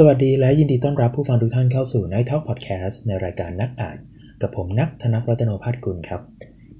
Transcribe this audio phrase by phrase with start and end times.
[0.00, 3.98] สวัสดีและยินดีต้อนรับผู้ฟังทุกท่านเข้าสู่ Night Talk Podcast ในรายการนักอ่าน
[4.42, 6.20] กับผมนักธนรัตนพัฒน์กุลครับ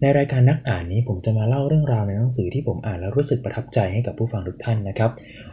[0.01, 5.11] ในรายการนักอ่านนี้ผมจะมาเล่าเรื่องราวในหนังสือที่ผมอ่านแล้วรู้สึกประทับใจให้กับผู้ฟังทุกท่านนะครับ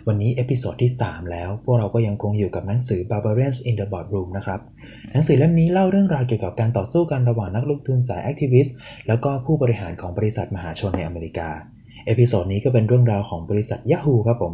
[0.08, 4.60] วันนี้ episode ที่ 3 แล้ว พวกเราก็ยังคงอยู่กับหนังสือ Barbarians in the Boardroom นะครับ
[5.12, 8.76] หนังสือเล่มนี้เล่าเรื่องราวเกี่ยวกับการต่อสู้กันระหว่างนักลงทุนสาย activist
[9.08, 11.50] แล้วก็ผู้บริหารของบริษัทมหาชนในอเมริกา
[12.06, 14.54] episode นี้ก็เป็นเรื่องราวของบริษัท Yahoo ครับผม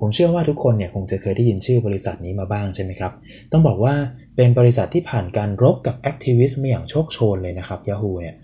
[0.00, 3.12] ผมเชื่อว่าทุกคนเนี่ยคงจะเคยได้ยินชื่อบริษัทนี้มาบ้างใช่ไหมครับ
[3.52, 3.94] ต้องบอกว่า
[4.36, 8.34] เป็นบริษัทที่ผ่านการรบกับ activist มาอย่างโชกโชนเลยนะครับ Yahoo เนี่ย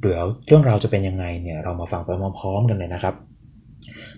[0.00, 3.14] เดี๋ยวเรื่องราวจะเป็นยังไงเนี่ยเรามาฟังไปพร้อมๆกันเลยนะครับ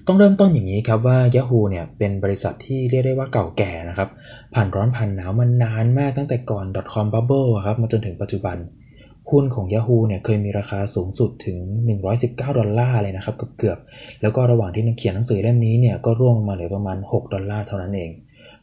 [0.06, 4.08] ต้องเริ่มต้นอย่างนี้ครับว่า Yahoo เนี่ยเป็นบริษัทที่เรียกได้ว่าเก่าแก่นะครับ
[4.54, 8.56] ผ่านร้อนผ่านหนาวมานานมากตั้งแต่ก่อน .com bubble ครับมาจนถึงปัจจุบัน
[9.30, 11.58] หุ้นของ Yahoo เนี่ยเคยมีราคาสูงสุดถึง
[12.08, 18.10] 119 ดอลลาร์เลยนะครับเกือบๆแล้วก็ระหว่างที่นักเขียนหนังสือเล่มนี้เนี่ยก็ร่วงลงมาเหลือประมาณ 6 ดอลลาร์เท่านั้นเอง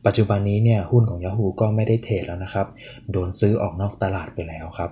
[0.05, 2.67] ปัจจุบันนี้เนี่ยหุ้นของ Yahoo ก็ไม่ได้เทรดแล้วนะครับ
[3.11, 4.89] โดนซื้อออกนอกตลาดไปแล้วครับ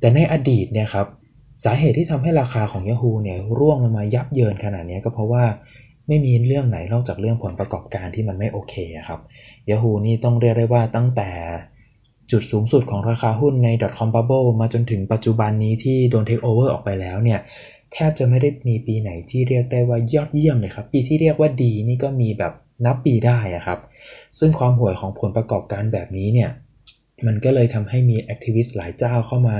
[0.00, 1.06] แต่ในอดีตเนี่ยครับ
[1.64, 5.44] สาเหตุที่ทำให้ราคาของ Yahoo เนี่ยร่วงลงมายับเยินขนาดนี้ก็เพราะว่า
[6.08, 8.74] ไม่มีเรื่องไหนนอกจากเรื่องผลประกอบการที่มันไม่โอเค
[9.08, 9.20] ครับ
[9.70, 11.30] Yahoo นี่ต้องเรียกได้ว่าตั้งแต่
[12.30, 17.40] จุดสูงสุดของราคาหุ้นใน .com bubble มาจนถึงปัจจุบันนี้ที่โดน take over ออกไปแล้วเนี่ย
[17.92, 22.52] แทบจะไม่ได้มีปีไหนที่เรียกได้ว่ายอดเยี่ยมเลยครับ ปีที่เรียกว่าดีนี่ก็มีแบบ
[22.86, 23.78] นับปีได้อะครับ
[24.38, 26.50] ซึ่งความห่วยของผลประกอบการแบบนี้เนี่ย
[27.26, 29.56] มันก็เลยทำให้มี activist หลายเจ้าเข้ามา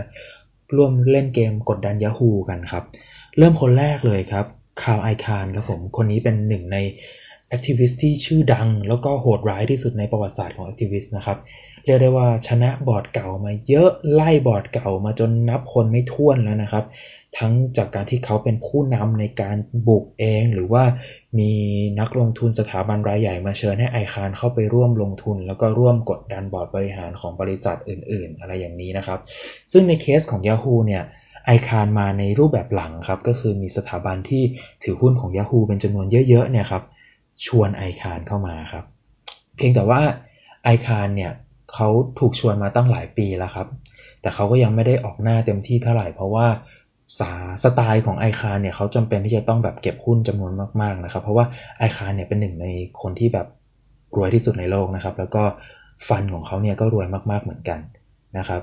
[0.77, 2.84] ร่วมเล่นเกมกดดัน Yahoo กันครับ
[3.39, 4.44] เริ่มคนแรกเลยครับ
[4.83, 6.77] Carl Icahn ครับผม คนนี้เป็นหนึ่งใน
[7.50, 11.38] activist ที่ชื่อดัง แล้วก็โหดร้ายที่สุดในประวัติศาสตร์ของ activist นะครับ
[11.84, 16.84] เรียกได้ว่าชนะบอร์ดเก่ามาเยอะไล่บอร์ดเก่ามาจนนับคนไม่ถ้วนแล้วนะครับ
[17.38, 19.56] ทั้งจากการที่เขาเป็นผู้นำในการ
[19.88, 20.84] บุกเอง หรือว่า
[21.38, 21.52] มี
[22.00, 29.18] นักลงทุนสถาบันรายใหญ่มาเชิญให้ Icahn เข้าไปร่วมลงทุน แล้วก็ร่วมกดดันบอร์ดบริหารของบริษัทอื่น ๆ อะไรอย่างนี้นะครับ
[29.72, 31.02] ซึ่งในเคสของ Yahoo เนี่ย
[31.47, 34.42] Icahn มาในรูปแบบหลังครับก็คือมีสถาบันที่
[34.83, 36.84] ถือหุ้นของ Yahoo เป็นจำนวนเยอะๆเนี่ยครับ
[37.46, 38.84] ชวนไอคานเข้ามาครับ
[39.56, 40.00] เพียงแต่ว่า
[40.64, 41.32] ไอคานเนี่ย
[41.72, 41.88] เขา
[42.18, 43.66] ถูกชวนมาตั้งหลายปีแล้วครับ
[44.20, 46.46] แต่เขาก็ยังไม่ได้ออกหน้าเต็มที่เท่าไหร่ เพราะว่า
[47.18, 47.32] สา
[47.62, 51.46] สไตล์ของไอคานเนี่ยเขาจำเป็นที่จะต้องแบบเก็บหุ้นจำนวนมากๆนะครับ เพราะว่า
[51.78, 52.66] ไอคานเนี่ยเป็นหนึ่งใน
[53.00, 53.46] คนที่แบบ
[54.16, 55.42] รวยที่สุดในโลกนะครับ แล้วก็
[56.08, 57.80] ฟันของเขาเนี่ยก็รวยมากๆเหมือนกัน
[58.38, 58.62] นะครับ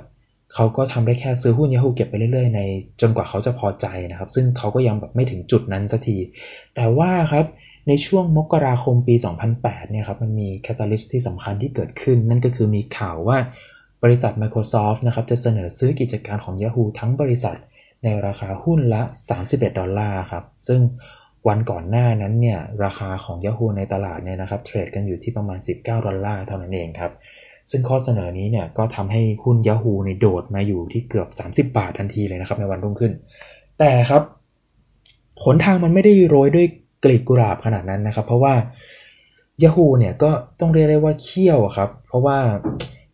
[0.53, 2.61] เขาก็ทำได้แค่ซื้อหุ้น Yahoo เก็บไปเรื่อยๆใน
[3.01, 6.17] จนกว่าเขาจะพอใจนะครับ ซึ่งเขาก็ยังแบบไม่ถึงจุดนั้นสักที
[6.75, 7.45] แต่ว่าครับ
[7.87, 9.15] ในช่วงมกราคมปี
[9.53, 13.37] 2008 เนี่ยครับมันมี catalyst ที่สำคัญที่เกิดขึ้น นั่นก็คือมีข่าวว่า
[14.03, 17.57] บริษัท Microsoft นะครับจะเสนอซื้อกิจการของ Yahoo ทั้งบริษัท
[18.03, 19.01] ในราคาหุ้นละ
[19.39, 20.81] 31 ดอลลาร์ครับ ซึ่ง
[21.47, 27.11] วันก่อนหน้านั้นเนี่ยราคาของ Yahoo ในตลาดเนี่ยนะครับเทรดกันอยู่ที่ประมาณ 19 ดอลลาร์เท่านั้นเองครับ
[27.71, 33.13] ซึ่งข้อเสนอนี้เนี่ยก็ทำให้หุ้น Yahoo เนี่ยโดดมาอยู่ที่เกือบ 30 บาททันทีเลยนะครับในวันรุ่งขึ้น
[33.79, 34.23] แต่ครับ
[35.41, 36.67] ผลทางมันไม่ได้โรยด้วย
[37.05, 38.53] กลีบกุหลาบขนาดนั้นนะครับ เพราะว่า
[39.63, 42.37] Yahoo เนี่ยก็ต้องเรียกได้ว่าเคี่ยวครับ เพราะว่า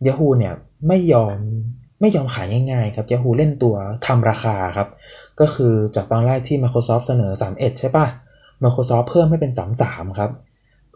[0.06, 0.52] Yahoo เนี่ย
[0.88, 1.36] ไม่ยอม
[2.00, 3.74] ไม่ยอมขายง่ายๆครับ Yahoo เล่นตัว
[4.06, 4.88] ทำราคาครับ
[5.40, 8.06] ก็คือจากตอนแรกที่ Microsoft เสนอ 31 ใช่ปะ
[8.62, 9.52] Microsoft เพิ่มให้เป็น
[9.84, 10.30] 33 ครับ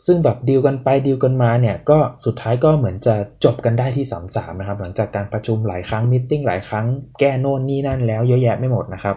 [0.07, 3.15] ซึ่งแบบดีลกันไปดีลกันมาเนี่ยก็สุดท้ายก็เหมือนจะ
[3.45, 6.87] จบกันได้ที่ 33 นะครับ หลังจากการประชุมหลายครั้งมิ팅หลายครั้ง
[7.19, 9.17] แก้โน่นนี่นั่นแล้วเยอะแยะไม่หมดนะครับ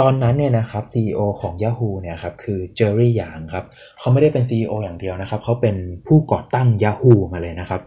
[0.00, 3.64] ตอนนั้นเนี่ยนะครับ CEO ของ Yahoo เนี่ยครับคือเจอร์รี่หยางครับ
[3.98, 5.76] เขาไม่ได้เป็น CEO อย่างเดียวนะครับเขาเป็น
[6.06, 7.80] ผู้ก่อตั้ง Yahoo มาเลยนะครับ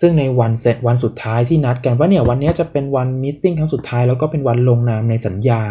[0.00, 5.62] ซึ่งในวันเซตวันสุดท้ายที่นัดกันว่าเนี่ยวันนี้จะเป็นวันมิ팅ครั้งสุดท้ายแล้วก็เป็นวันลงนามในสัญญา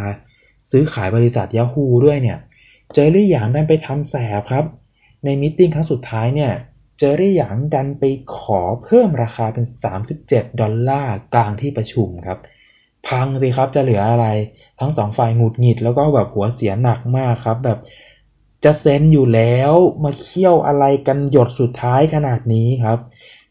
[0.72, 2.38] ซื้อขายบริษัท Yahoo ด้วยเนี่ย
[2.94, 4.66] เจอร์รี่หยางดันไปทำแสบครับ
[5.26, 6.52] ในมิ팅ครั้งสุดท้ายเนี่ย
[6.98, 8.04] เจอร์รี่หยางดันไป
[8.36, 9.66] ขอเพิ่มราคาเป็น
[10.12, 12.40] 37 ดอลลาร์กลางที่ประชุมครับ
[13.08, 14.28] พังสิครับจะเหลืออะไร
[14.84, 17.80] ทั้งสองฝ่ายหงุดหงิดแล้วก็แบบหัวเสียหนักมากครับ แบบ
[18.64, 19.74] จะเซ็นอยู่แล้ว
[20.04, 23.00] มาเคี่ยวอะไรกันหยดสุดท้ายขนาดนี้ครับ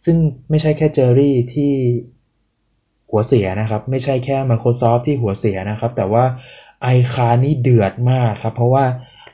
[0.05, 0.17] ซึ่ง
[0.51, 1.73] ไม่ใช่แค่เจอรี่ที่
[3.11, 6.25] หัวเสียนะครับ ไม่ใช่แค่ Microsoft ที่หัวเสียนะครับ แต่ว่า
[6.83, 8.85] Icahn นี่เดือดมากครับ เพราะว่า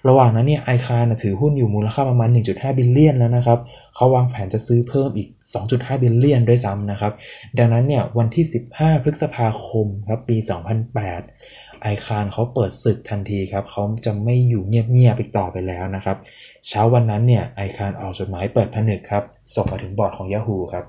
[0.09, 3.59] ระหว่างนั้นเนี่ย Icahn ถือหุ้นอยู่มูลค่าประมาณ 1.5 billion แล้วนะครับ
[3.95, 5.29] เขาวางแผนจะซื้อเพิ่มอีก
[5.65, 7.12] 2.5 billion ด้วยซ้ำนะครับ
[7.59, 10.37] ดังนั้นเนี่ยวันที่ 15 พฤษภาคมครับปี
[11.05, 16.17] 2008 Icahn เขาเปิดศึกทันทีครับเขาจะไม่อยู่เงียบๆอีกต่อไปแล้วนะครับ
[16.69, 20.85] เช้าวันนั้นเนี่ย Icahn ออกจดหมายเปิดผนึกครับ ส่งมาถึงบอร์ดของ Yahoo ครับ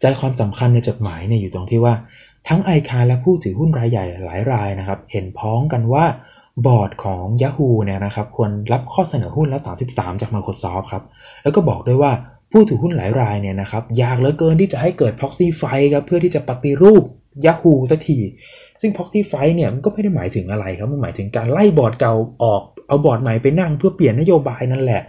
[0.00, 1.94] ใจความสำคัญในจดหมายเนี่ยอยู่ตรงที่ว่า
[2.48, 6.04] ทั้ง Icahn และผู้ถือหุ้นรายใหญ่หลายรายนะครับ เห็นพ้องกันว่า
[6.66, 9.58] บอร์ดของ Yahoo เนี่ยนะครับควรรับข้อเสนอหุ้นละ
[9.90, 11.02] 33 จาก Microsoft ครับ
[11.42, 12.12] แล้วก็บอกด้วยว่า
[12.52, 17.04] ผู้ถือหุ้นหลายรายเนี่ยนะครับอยากเหลือเกินที่จะให้เกิด proxy fight ครับเพื่อที่จะปฏิรูป
[17.46, 18.18] Yahoo สักที
[18.80, 25.02] ซึ่ง proxy fight เนี่ยมันก็ไม่ได้หมายถึงอะไรครับมันหมายถึงการไล่บอร์ดเก่าออกเอาบอร์ดใหม่ไปนั่งเพื่อเปลี่ยนนโยบายนั่นแหละ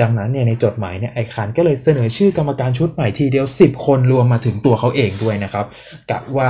[0.00, 5.66] ดังนั้นเนี่ยในจดหมายเนี่ย Icahn ก็เลยเสนอชื่อกรรมการชุดใหม่ทีเดียว 10 คนรวมมาถึงตัวเขาเองด้วยนะครับ
[6.10, 6.48] กะว่า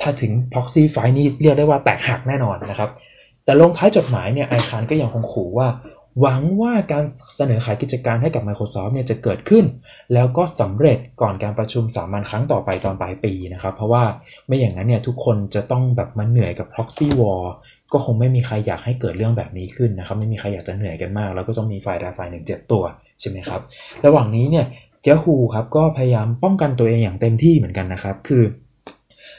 [0.00, 2.90] ถ้าถึง proxy fight นี่เรียกได้ว่าแตกหักแน่นอนนะครับ
[3.44, 5.68] แต่ลงท้ายจดหมายเนี่ยไอคานก็ยังคงขู่ว่า
[6.20, 7.04] หวังว่าการ
[7.36, 9.64] เสนอขายกิจการให้กับ Microsoft เนี่ยจะเกิดขึ้น
[10.14, 14.04] แล้วก็สำเร็จก่อนการประชุมสามัญครั้งต่อไปตอนปลายปีนะครับ เพราะว่า
[14.46, 17.42] ไม่อย่างนั้นเนี่ยทุกคนจะต้องแบบมาเหนื่อยกับ proxy war
[17.92, 22.84] ก็คงไม่มีใครอยากให้เกิดเรื่องแบบนี้ขึ้นนะครับ ไม่มีใครอยากจะเหนื่อยกันมาก แล้วก็ต้องมีฝ่ายใดฝ่ายหนึ่งเจ็บตัว
[23.20, 23.60] ใช่ไหมครับ
[24.06, 24.66] ระหว่างนี้เนี่ย
[25.08, 28.42] Yahoo ครับก็พยายามป้องกันตัวเองอย่างเต็มที่เหมือนกันนะครับ คือ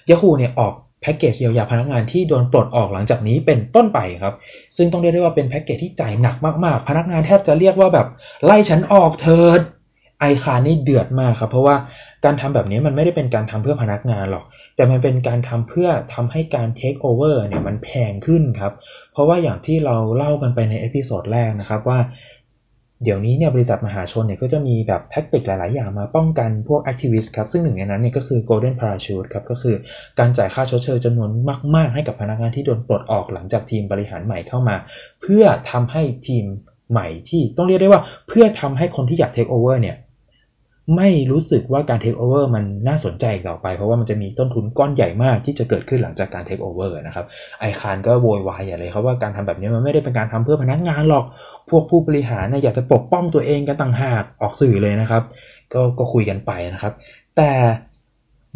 [0.09, 4.33] Yahoo เนี่ยออก แพ็กเกจเยียวยาพนักงานที่โดนปลดออกหลังจากนี้เป็นต้นไปครับ
[4.77, 6.35] ซึ่งต้องเรียกได้ว่าเป็นแพ็กเกจที่จ่ายหนัก
[6.65, 8.07] มากๆ พนักงานแทบจะเรียกว่าแบบ
[8.45, 9.61] ไล่ฉันออกเถิด
[10.21, 11.75] Icahn นี่เดือดมากครับเพราะว่า
[12.25, 14.43] การทำแบบนี้มันไม่ได้เป็นการทำเพื่อพนักงานหรอก
[14.75, 18.73] แต่มันเป็นการทำเพื่อทำให้การ take over เนี่ยมันแพงขึ้นครับ
[19.13, 21.99] เพราะว่าอย่างที่เราเล่ากันไปใน episode แรกนะครับว่า
[23.03, 29.75] เดี๋ยวนี้เนี่ยบริษัทมหาชนเนี่ยก็จะมีแบบแท็กติกหลาย ๆ อย่างมาป้องกันพวก activist ครับ ซึ่งหนึ่งในนั้นเนี่ยก็คือ Golden Parachute ครับ ก็คือ
[30.19, 31.29] การจ่ายค่าชดเชยจำนวน
[31.75, 34.75] มาก ๆ ให้กับพนักงานที่โดนปลดออกหลังจากทีมบริหารใหม่เข้ามา
[35.21, 36.43] เพื่อทำให้ทีม
[36.91, 39.95] ใหม่ที่ต้องเรียกได้ว่าเพื่อทำให้คนที่อยากเทคโอเวอร์เนี่ย
[40.95, 47.25] ไม่รู้สึกว่าการเทคโอเวอร์มันน่าสนใจต่อไป เพราะว่ามันจะมีต้นทุนก้อนใหญ่มากที่จะเกิดขึ้นหลังจากการเทคโอเวอร์นะครับ
[47.59, 51.25] ไอคานก็โวยวายใหญ่เลยครับว่าการทำแบบนี้มันไม่ได้เป็นการทำเพื่อพนักงานหรอก
[51.69, 55.21] พวกผู้บริหารเนี่ยอยากจะปกป้องตัวเองกันต่างหากออกสื่อเลยนะครับ
[55.73, 56.93] ก็ก็คุยกันไปนะครับ
[57.37, 57.51] แต่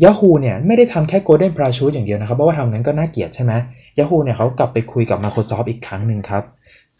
[0.04, 3.54] Yahoo เนี่ยไม่ได้ทำแค่ Golden Parachute อย่างเดียวนะครับเพราะว่าทำนั้นก็น่าเกลียดใช่ไหม
[3.98, 6.44] Yahoo เนี่ยเขากลับไปคุยกับ Microsoft อีกครั้งหนึ่งครับ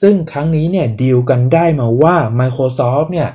[0.02, 3.30] ซึ่งครั้งนี้เนี่ยดีลกันได้มาว่า Microsoft เนี่ย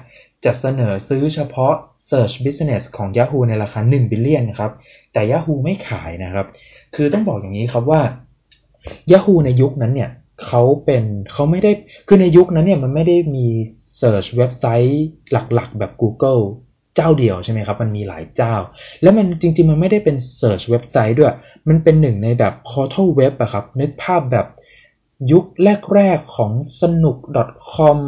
[0.45, 1.75] จะเสนอซื้อเฉพาะ
[2.09, 4.73] Search Business ของ Yahoo ในราคา1บิลเลียนนะครับ
[5.13, 6.47] แต่ Yahoo ไม่ขายนะครับ
[6.95, 8.01] คือต้องบอกอย่างนี้ครับว่า
[9.13, 10.11] Yahoo ในยุคนั้นเนี่ย
[10.47, 11.71] เขาเป็นเขาไม่ได้
[12.09, 13.47] คือในยุคนั้นเนี่ยมันไม่ได้มี
[14.01, 16.43] Search เว็บไซต์หลักๆ แบบ Google
[16.97, 18.55] เจ้าเดียวใช่ไหมครับ มันมีหลายเจ้า
[19.03, 21.35] แล้วมันจริง ๆ มันไม่ได้เป็น Search เว็บไซต์ด้วย
[21.69, 24.47] มันเป็นหนึ่งในแบบ Portal Web อะครับนึกภาพแบบ
[25.33, 25.45] ยุค
[25.95, 26.51] แรก ๆ ของ
[26.81, 27.17] สนุก
[27.75, 27.99] .com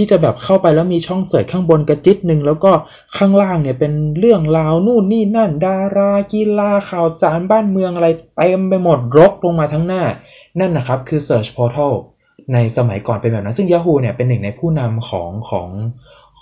[0.00, 2.72] ที่จะแบบเข้าไปแล้วมีช่องเสิร์ชข้างบนกระจิตหนึ่งแล้วก็
[3.16, 10.02] ข้างล่างเนี่ยเป็นเรื่องราวนู่นนี่นั่น ดารากีฬาข่าวสารบ้านเมืองอะไรเต็มไปหมดรกลงมาทั้งหน้า
[10.60, 11.92] นั่นนะครับคือ Search Portal
[12.54, 15.68] ในสมัยก่อนเป็นแบบนั้น ซึ่ง Yahoo เนี่ยเป็นหนึ่งในผู้นำของของ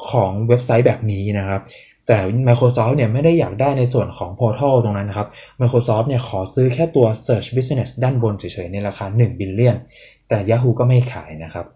[0.08, 1.60] ของเว็บไซต์แบบนี้นะครับ
[2.06, 2.18] แต่
[2.48, 5.28] Microsoft เนี่ยไม่ได้อยากได้ในส่วนของ Portal ตรงนั้นนะครับ
[5.60, 9.76] Microsoft เนี่ยขอซื้อแค่ตัว Search Business ด้านบนเฉยๆในราคา 1 บิลเลียน
[10.28, 11.66] แต่ Yahoo ก็ไม่ขายนะครับ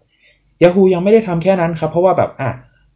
[0.63, 2.51] Yahoo ยังไม่ได้ทำแค่นั้นครับ เพราะว่าแบบอะ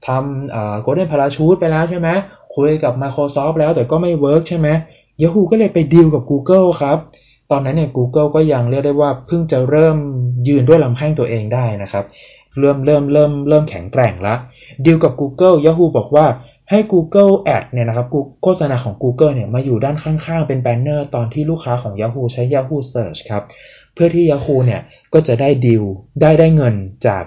[0.08, 2.10] ทำเอ่อ Golden Parachute ไปแล้วใช่ไหม
[2.56, 4.68] คุยกับ Microsoft แล้วแต่ก็ไม่เวิร์กใช่ไหม
[5.22, 6.98] Yahoo ก็เลยไปดีลกับ Google ครับ
[7.52, 9.98] ตอนนั้นเนี่ย Google ก็ยังเรียกได้ว่าเพิ่งจะเริ่ม
[10.48, 12.06] ยืนด้วยลำแข้งตัวเองได้นะครับ
[12.60, 14.38] เริ่มเริ่มเริ่มเริ่มแข็งแกร่งแล้ว
[14.86, 16.26] ดีลกับ Google Yahoo บอกว่า
[16.70, 18.08] ให้ Google Ad เนี่ยนะครับ
[18.44, 23.44] โฆษณาของ Google เนี่ยมาอยู่ด้านข้างๆ เป็นแบนเนอร์ตอนที่ลูกค้าของ Yahoo ใช้ Yahoo Search ครับ
[23.94, 24.82] เพื่อที่ Yahoo เนี่ย
[25.14, 25.84] ก็จะได้ดีล
[26.22, 26.76] ได้ได้เงิน
[27.08, 27.24] จาก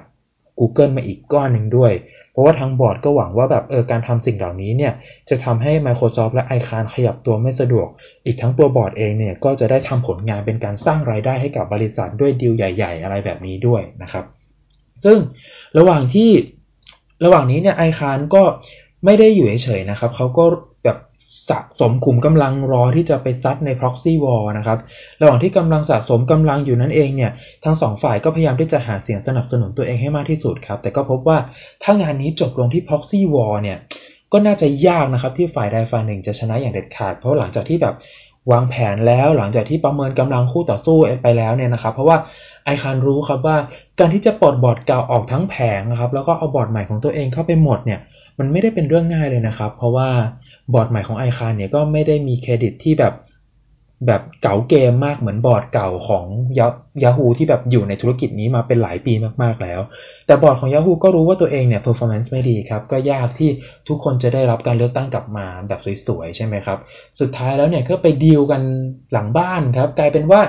[0.59, 1.93] Google มาอีกก้อนหนึ่งด้วย
[2.33, 4.93] เพราะว่าทางบอร์ดก็หวังว่าแบบเออการทำสิ่งเหล่านี้เนี่ย
[5.29, 7.89] จะทำให้ Microsoft และ i c a n ขยับตัวไม่สะดวก
[8.25, 14.25] อีกทั้งตัวบอร์ดเองเนี่ยก็จะได้ทำผลงานเป็นการสร้างรายได้ให้กับบริษัทด้วยดีลใหญ่ ๆ อะไรแบบนี้ด้วยนะครับ
[15.05, 15.19] ซึ่ง
[15.79, 16.31] ระหว่างที่
[17.25, 18.43] ระหว่างนี้เนี่ยไอคานก็
[19.05, 20.45] ไม่ได้อยู่เฉยๆนะครับเขาก็
[20.85, 20.97] แบบ
[21.49, 24.79] สะสมขุมกำลังรอที่จะไปซัดใน proxy war นะครับ
[25.21, 27.31] ระหว่างที่กำลังสะสมกำลังอยู่นั่นเองเนี่ย
[27.65, 31.39] ทั้งสองฝ่ายก็พยายามที่จะหาเสียงสนับสนุนตัวเองให้มากที่สุดครับแต่ก็พบว่า
[31.83, 33.77] ถ้างานนี้จบลงที่ proxy war เนี่ย
[34.33, 37.95] ก็น่าจะยากนะครับที่ฝ่ายใดฝ่ายหนึ่งจะชนะอย่างเด็ดขาด เพราะหลังจากที่แบบ
[38.53, 42.17] วางแผนแล้วหลังจากที่ประเมินกำลังคู่ต่อสู้ไปแล้วเนี่ยนะครับ เพราะว่า
[42.65, 43.57] ไอคานรู้ครับว่า
[43.99, 48.01] การที่จะปลดบอร์ดเก่าออกทั้งแผงนะครับแล้วก็เอาบอร์ดใหม่ของตัวเองเข้าไปหมดเนี่ย
[48.39, 50.09] มันไม่ได้เป็นเรื่องง่ายเลยนะครับ เพราะว่า
[50.73, 53.15] บอร์ดใหม่ของไอคานเนี่ยก็ไม่ได้มีเครดิตที่แบบ
[54.07, 56.25] แบบเก่าเกมมากเหมือนบอร์ดเก่าของ
[57.03, 59.81] ยาฮูที่แบบอยู่ในธุรกิจนี้มาเป็นหลายปีมากๆแล้ว
[60.27, 63.51] แต่บอร์ดของ Yahoo ก็รู้ว่าตัวเองเนี่ย performance ไม่ดีครับ ก็ยากที่
[63.89, 66.79] ทุกคนจะได้รับการเลือกตั้งกลับมาแบบสวยๆ ใช่ไหมครับ
[67.21, 68.63] สุดท้ายแล้วเนี่ยก็ไปดีลกัน
[69.13, 70.41] หลังบ้านครับ กลายเป็นว่า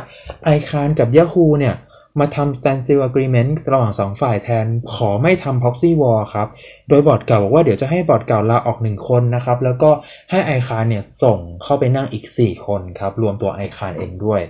[0.44, 1.76] ไอคานกับ Yahoo เนี่ย
[2.20, 6.48] มาทำ standstill agreement ระหว่าง2ฝ่ายแทน ขอไม่ทำ proxy war ครับ
[6.90, 9.92] โดยบอร์ดเก่าบอกว่าเดี๋ยวจะให้บอร์ดเก่าลาออก1คนนะครับ แล้วก็
[10.32, 14.42] ให้ไอคานเนี่ยส่งเข้าไปนั่งอีก 4 คนครับ รวมตัวไอคานเองด้วย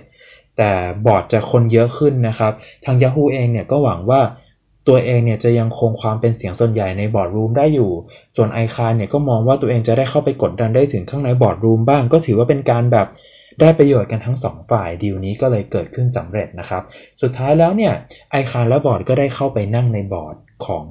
[0.56, 0.70] แต่
[1.06, 2.52] บอร์ดจะคนเยอะขึ้นนะครับ
[2.84, 4.20] ทาง Yahoo เองเนี่ยก็หวังว่า
[4.88, 7.90] ตัวเองเนี่ยจะยังคงความเป็นเสียงส่วนใหญ่ใน boardroom ได้อยู่
[8.36, 13.06] ส่วนไอคานเนี่ยก็มองว่าตัวเองจะได้เข้าไปกดดันได้ถึงข้างใน boardroom บ้าง ก็ถือว่าเป็นการแบบ
[13.60, 16.82] ได้ประโยชน์กันทั้ง 2 ฝ่ายดีลนี้ก็เลยเกิดขึ้นสำเร็จนะครับ
[17.22, 17.92] สุดท้ายแล้วเนี่ย
[18.30, 20.84] ไอคานและบอร์ดก็ได้เข้าไปนั่งในบอร์ดของ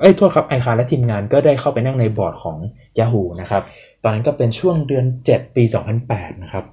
[0.00, 2.56] เอ้ยโทษครับไอคานและทีมงานก็ได้เข้าไปนั่งในบอร์ดของ
[2.98, 3.62] Yahoo นะครับ
[4.02, 5.62] ตอนนั้นก็เป็นช่วงเดือน 7 ปี
[6.02, 6.64] 2008 นะครับ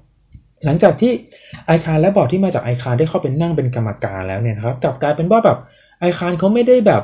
[0.66, 1.12] หลังจากที่
[1.66, 5.58] ไอคานและบอร์ดที่มาจากไอคานได้เข้าไปนั่งเป็นกรรมการแล้วเนี่ยครับกลับกลายเป็นว่าแบบ
[6.00, 7.04] ไอคานเขาไม่ได้แบบ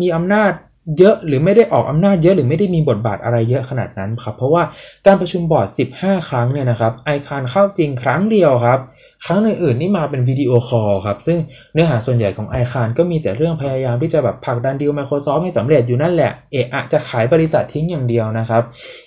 [0.00, 0.52] มีอำนาจ
[0.98, 4.62] เยอะหรือไม่ได้ออกอำนาจเยอะหรือไม่ได้มีบทบาทอะไรเยอะขนาดนั้นครับ เพราะว่า
[5.06, 8.80] การประชุมบอร์ด 15 ครั้งเนี่ยนะครับไอคานเข้าจริงครั้งเดียวครับ
[9.26, 11.38] ครั้งอื่นๆนี่มาเป็นวิดีโอคอลครับซึ่ง
[11.72, 18.62] เนื้อหาส่วนใหญ่ของไอคานก็มีแต่เรื่องพยายามที่จะแบบผลักดันดีล Microsoft ให้สำเร็จอยู่นั่นแหละเอะอะจะขายบริษัททิ้งอย่างเดียวนะครับ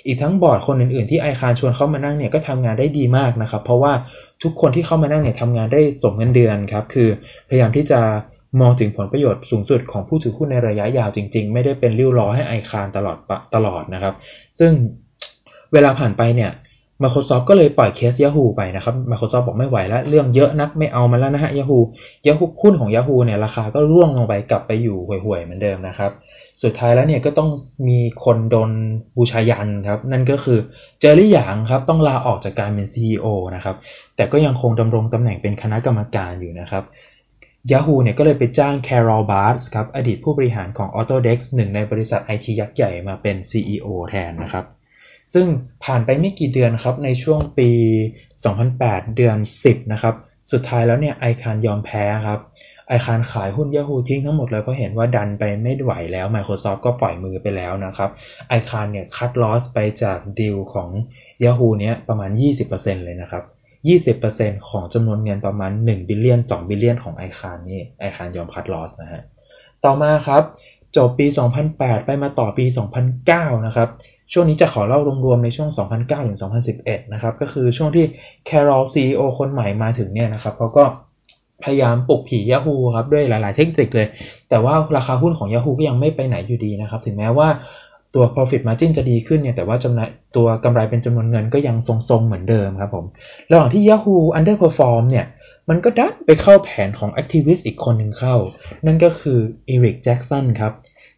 [0.05, 3.93] อีกทั้งบอร์ดคนอื่นๆที่ไอคานชวนเข้ามานั่งเนี่ยก็ทำงานได้ดีมากนะครับ เพราะว่า
[4.43, 7.09] ทุกคนที่เข้ามานั่งเนี่ยทำงานได้สมเงินเดือนครับคือ
[7.49, 8.01] พยายามที่จะ
[8.61, 13.17] มองถึงผลประโยชน์สูงสุดของผู้ถือหุ้นในระยะยาวจริง ๆ ไม่ได้เป็นริ้วล้อให้ไอคานตลอด
[13.55, 14.13] ตลอดนะครับ
[14.59, 14.71] ซึ่ง
[15.73, 16.51] เวลาผ่านไปเนี่ย
[17.03, 21.79] Microsoft ก็เลยปล่อยเคส Yahoo ไปนะครับ Microsoft บอกไม่ไหวแล้ว เรื่องเยอะนักไม่เอามันแล้วนะฮะ Yahoo
[22.27, 26.11] Yahoo หุ้นของ Yahoo เนี่ยราคาก็ร่วงลงไปกลับไปอยู่ห่วยๆเหมือนเดิมนะครับ
[26.63, 27.49] สุดท้ายแล้วเนี่ยก็ต้อง
[27.89, 28.71] มีคนโดน
[29.17, 30.59] บูชายันครับ นั่นก็คือ
[30.99, 33.25] เจอรี่หยางครับ ต้องลาออกจากการเป็น CEO
[33.55, 33.75] นะครับ
[34.15, 36.83] แต่ก็ยังคงดำรงตำแหน่งเป็นคณะกรรมการอยู่นะครับ
[37.71, 44.65] Yahoo เนี่ยก็เลยไปจ้าง Carol Bartz ครับอดีตผู้บริหารของ Autodesk หนึ่งในบริษัทไอทียักษ์ใหญ่มาเป็น CEO แทนนะครับ
[45.33, 45.47] ซึ่ง
[45.83, 47.69] ผ่านไปไม่กี่เดือนครับในช่วงปี
[48.43, 50.15] 2008 เดือน 10 นะครับ
[50.51, 52.39] สุดท้ายแล้วเนี่ยไอคานยอมแพ้ครับ
[52.87, 58.09] ไอคานขายหุ้น Yahoo ทิ้งทั้งหมดเลยเพราะเห็นว่าดันไปไม่ไหวแล้ว Microsoft ก็ปล่อยมือไปแล้วนะครับ
[58.49, 60.89] ไอคานเนี่ย cut loss ไปจากดีลของ
[61.43, 62.29] Yahoo เนี้ยประมาณ
[62.67, 63.43] 20%เลยนะครับ
[64.03, 69.21] 20%ของจำนวนเงินประมาณ1 billion 2 billion ของไอคานนี่ไอคานยอม cut loss นะฮะ
[69.85, 70.43] ต่อมาครับ
[70.95, 71.27] จบปี
[71.67, 72.65] 2008 ไปมาต่อปี
[73.15, 73.87] 2009 นะครับ
[74.33, 76.39] ช่วงนี้จะขอเล่ารวมๆในช่วง 2009 ถึง
[76.75, 78.05] 2011 นะครับ ก็คือช่วงที่
[78.49, 80.83] Carol CEO คนใหม่มาถึงเนี่ยนะครับเขาก็
[81.63, 84.07] พยายามปลุกผี Yahoo ครับ ด้วยหลาย ๆ เทคนิคเลย
[84.49, 87.47] แต่ว่าราคาหุ้นของ Yahoo ก็ยังไม่ไปไหนอยู่ดีนะครับ ถึงแม้ว่า
[88.15, 93.05] ตัว profit margin จะดีขึ้นเนี่ยแต่ว่าจำนวนตัวกำไรเป็นจำนวนเงินก็ยังทรงๆเหมือนเดิมครับผม
[93.51, 95.25] ระหว่างที่ Yahoo underperform เนี่ย
[95.69, 98.35] มันก็ดันไปเข้าแผนของ activist อีกคนหนึ่งเข้า
[98.85, 100.73] นั่นก็คืออีริกแจ็กสันครับ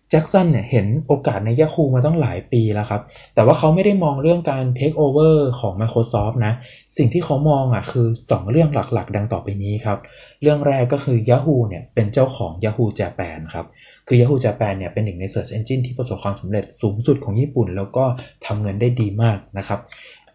[0.09, 3.01] แจ็กสันเนี่ยเห็นโอกาสใน Yahoo มาตั้งหลายปีแล้วครับ
[3.35, 6.53] แต่ว่าเขาไม่ได้มองเรื่องการ take over ของ Microsoft นะ
[6.97, 9.97] สิ่งที่เขามองอะคือ 2 เรื่องหลักๆ ดังต่อไปนี้ครับ
[10.41, 13.65] เรื่องแรกก็คือ Yahoo เนี่ยเป็นเจ้าของ Yahoo Japan ครับ
[14.11, 18.05] คือ Yahoo Japan เนี่ยเป็นหนึ่งใน Search Engine ที่ประสบความสำเร็จสูงสุดของญี่ปุ่น แล้วก็
[18.45, 19.79] ทำเงินได้ดีมากนะครับ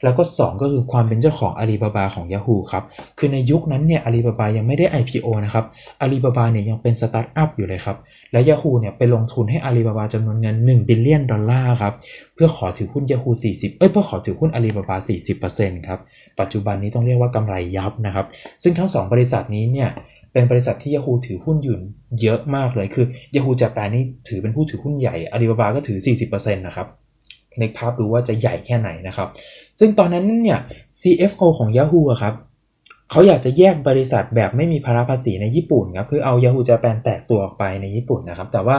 [0.05, 2.85] แล้วก็ 2 ก็คือความเป็นเจ้าของอาลีบาบาของ Yahoo ครับ
[3.19, 5.65] คือในยุคนั้นเนี่ยอาลีบาบายังไม่ได้ IPO นะครับ
[6.01, 7.97] อาลีบาบาเนี่ยยังเป็นสตาร์ทอัพอยู่เลยครับ
[8.33, 11.95] และ Yahoo เนี่ยไปลงทุนให้อาลีบาบาจำนวนเงิน 1 billion ดอลลาร์ครับ
[12.35, 14.97] เพื่อขอถือหุ้น Yahoo 40 เอ้ย เพื่อขอถือหุ้นอาลีบาบา
[15.43, 16.01] 40%ครับ
[16.41, 18.27] ปัจจุบันนี้ต้องเรียกว่ากำไรยับนะครับ
[18.63, 19.89] ซึ่งทั้ง 2 บริษัทนี้เนี่ย
[20.37, 21.77] เป็นบริษัทที่ Yahoo ถือหุ้นอยู่
[22.21, 26.87] เยอะมากเลยคือ Yahoo จแปนนี่ถือเป็นผู้ถือหุ้นใหญ่อาลีบาบาก็ถือ 40%นะครับ
[27.59, 29.29] ในภาพดูว่าจะใหญ่แค่ไหนนะครับ
[29.79, 30.59] ซึ่งตอนนั้นเนี่ย
[31.01, 32.35] CFO ของ Yahoo อะครับ
[33.11, 38.77] เขาอยากจะแยกบริษัทแบบไม่มีภาระภาษีในญี่ปุ่นครับคือเอา Yahoo Japan แตกตัวออกไปในญี่ปุ่นนะครับ แต่ว่า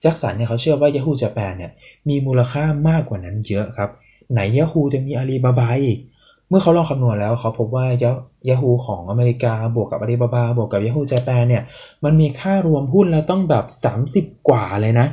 [0.00, 1.70] แจ็คสันเนี่ยเขาเชื่อว่า Yahoo Japan เนี่ย
[2.08, 3.90] มีมูลค่ามากกว่านั้นเยอะครับ
[4.32, 5.98] ไหน Yahoo จะมีอาลีบาบาอีก
[6.50, 7.86] เมื่อเขาลองคำนวณแล้วเขาพบว่า
[8.48, 11.62] Yahoo ของอเมริกาบวกกับอาลีบาบาบวกกับ Yahoo Japan เนี่ย
[12.04, 13.64] มันมีค่ารวมหุ้นแล้วต้องแบบ
[14.06, 15.06] 30 กว่าเลยนะ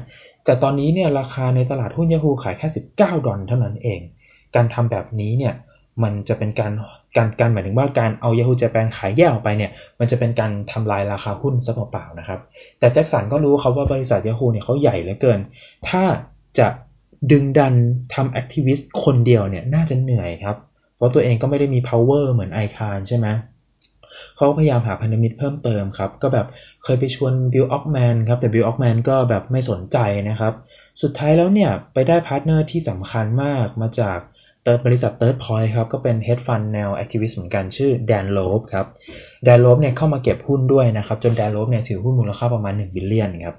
[0.45, 2.67] แต่ตอนนี้เนี่ยราคาในตลาดหุ้น Yahoo ขายแค่
[2.97, 3.99] 19 ดอลเท่านั้นเอง
[4.55, 5.53] การทำแบบนี้เนี่ย
[6.03, 6.71] มันจะเป็นการ
[7.17, 12.39] การการหมายถึงว่าการเอา Yahoo Japan ขายแยกออกไปเนี่ยมันจะเป็นการทำลายราคาหุ้นซะเปล่าๆนะครับ
[12.79, 15.39] แต่แจ็คสันก็รู้ครับว่าบริษัท Yahoo เนี่ยเขาใหญ่เหลือเกิน
[15.89, 16.03] ถ้า
[16.59, 16.67] จะ
[17.31, 17.73] ดึงดัน
[18.13, 20.55] ทำ activist คนเดียวเนี่ยน่าจะเหนื่อยครับ
[20.97, 23.27] เพราะตัวเองก็ไม่ได้มี power เหมือนไอคานใช่ไหม
[24.37, 26.47] เขาพยายามหาพันธมิตรเพิ่มเติมครับ ก็แบบ
[26.83, 29.97] เคยไปชวนบิลแอคแมนครับ แต่บิลแอคแมนก็แบบไม่สนใจ
[30.29, 30.53] นะครับ
[31.01, 34.17] สุดท้ายแล้วเนี่ย ไปได้ partner ที่สำคัญมากมาจาก
[34.63, 38.85] Third บริษัท Third Point ครับ ก็เป็น Hedge Fund แนว Activist เหมือนกันชื่อแดนโลบครับ
[39.43, 43.55] แดนโลบเนี่ยเข้ามาเก็บหุ้นด้วยนะครับ จนแดนโลบเนี่ยถือหุ้นมูลค่าประมาณ1 billion ครับ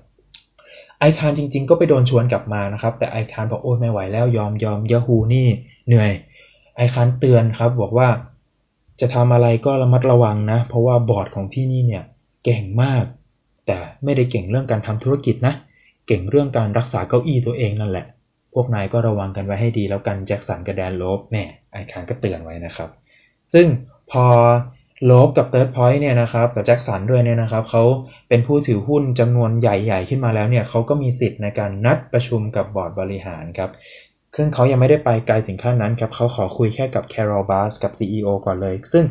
[0.99, 5.49] ไอคานจริงๆ ก็ไปโดนชวนกลับมานะครับ แต่ไอคานบอกโอ้ยไม่ไหวแล้วยอมยอม Yahoo นี่
[5.89, 6.11] เหนื่อย
[6.79, 8.09] ไอคานเตือนครับบอกว่า
[9.01, 12.05] จะทำอะไรก็ระมัดระวังนะ เพราะว่าบอร์ดของที่นี่เนี่ย
[12.45, 13.05] เก่งมาก
[13.67, 15.55] แต่ไม่ได้เก่งเรื่องการทำธุรกิจนะ
[16.07, 18.07] เก่งเรื่องการรักษาเก้าอี้ตัวเองนั่นแหละ
[18.55, 22.91] พวกนายก็ระวังกันไว้ให้ดีแล้วกันแจ็คสันกับแดนโลบแน่ไอคานก็เตือนไว้นะครับ
[23.53, 23.67] ซึ่ง
[24.11, 24.25] พอ
[25.07, 27.83] โลบกับ Third Point เนี่ยนะครับกับแจ็คสันด้วยเนี่ยนะครับเขา
[28.29, 33.71] เป็นผู้ถือหุ้นจำนวนใหญ่ ๆ ขึ้นมาแล้วเนี่ยเขาก็มีสิทธิ์ในการนัดประชุมกับบอร์ดบริหารครับ
[34.41, 39.05] ซึ่งเขายังไม่ได้ไปไกลถึงขั้นนั้นครับเขาขอคุยแค่กับ Carol Bartz กับ CEO ก่อนเลย ซึ่ง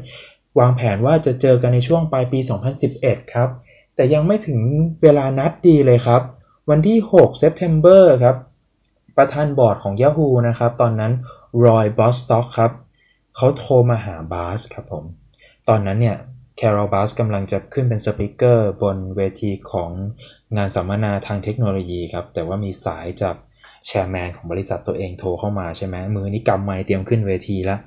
[0.60, 2.40] วางแผนว่าจะเจอกันในช่วงปลายปี
[2.86, 3.50] 2011 ครับ
[3.96, 4.60] แต่ยังไม่ถึง
[5.04, 6.22] เวลานัดดีเลยครับ
[6.70, 8.36] วันที่ 6 September ครับ
[9.18, 11.14] ประธานบอร์ดของ Yahoo นะครับ ตอนนั้น
[11.66, 12.72] Roy Bostock ครับ
[13.36, 15.04] เขาโทรมาหาบาสครับผม
[15.70, 16.18] ตอนนั้นเนี่ย
[16.58, 19.90] แคโรบาสกำลังจะขึ้นเป็น speaker บนเวทีของ
[20.58, 23.36] งานสัมมนาทางเทคโนโลยีครับ แต่ว่ามีสายจาก
[23.88, 27.80] chairman ของบริษัทตัวเองโทรเข้ามาใช่ไหมมือนี้กำไมค์เตรียมขึ้นเวทีแล้ว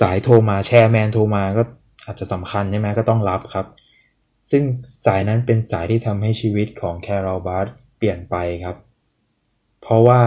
[0.00, 1.62] สายโทรมา chairman โทรมาก็
[2.06, 3.66] อาจจะสำคัญใช่ไหมก็ต้องรับครับ
[4.50, 4.62] ซึ่ง
[5.06, 7.66] สายนั้นเป็นสายที่ทำให้ชีวิตของแคโรบาส
[7.96, 8.76] เปลี่ยนไปครับ
[9.80, 10.20] เพราะว่า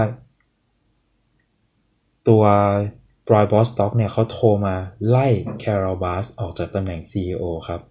[2.28, 4.76] ตัวรอยบอสต็อกเนี่ยเขาโทรมา
[5.08, 5.28] ไล่
[5.60, 7.82] แคโรบาสออกจากตำแหน่ง CEO ครับ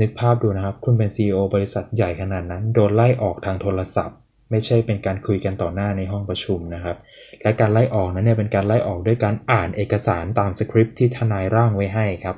[0.00, 4.18] นึกภาพดูนะครับ คุณเป็น CEO บริษัทใหญ่ขนาดนั้น โดนไล่ออกทางโทรศัพท์
[4.50, 6.96] ไม่ใช่เป็นการคุยกันต่อหน้าในห้องประชุมนะครับ
[7.42, 12.36] และการไล่ออกนั้นเนี่ยเป็นการไล่ออกด้วยการอ่านเอกสารตามสคริปที่ทนายร่างไว้ให้ครับ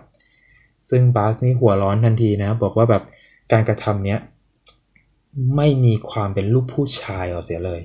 [0.88, 3.02] ซึ่งบาสนี่หัวร้อนทันทีนะบอกว่าแบบ
[3.52, 4.18] การกระทำเนี้ย
[5.56, 7.80] ไม่มีความเป็นลูกผู้ชายเอาเสียเลย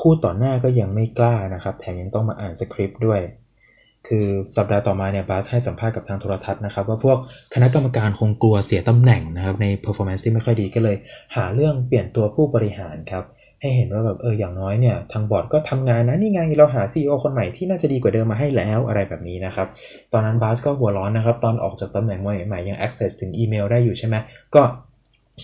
[0.00, 3.20] พูดต่อหน้าก็ยังไม่กล้านะครับ แถมยังต้องมาอ่านสคริปต์ด้วย
[4.08, 7.18] คือสัปดาห์ต่อมาเนี่ยบาสให้สัมภาษณ์กับทางโทรทัศน์นะครับ ว่าพวก
[7.54, 10.96] คณะกรรมการคงกลัวเสียตำแหน่งนะครับ ใน performance ที่ไม่ค่อยดีก็เลย
[11.36, 13.24] หาเรื่องเปลี่ยนตัวผู้บริหารครับ
[13.60, 19.66] ให้เห็นว่าแบบเอออย่างน้อยเนี่ยทางบอร์ดก็ทำงานนะนี่ไงเราหา CEO คนใหม่ที่น่าจะดีกว่าเดิมมาให้แล้วอะไรแบบนี้นะครับ
[20.12, 24.16] ตอนนั้นบาสก็หัวร้อนนะครับ ตอนออกจากตำแหน่งใหม่ๆยัง access ถึงอีเมลได้อยู่ใช่ไหม
[24.54, 24.62] ก็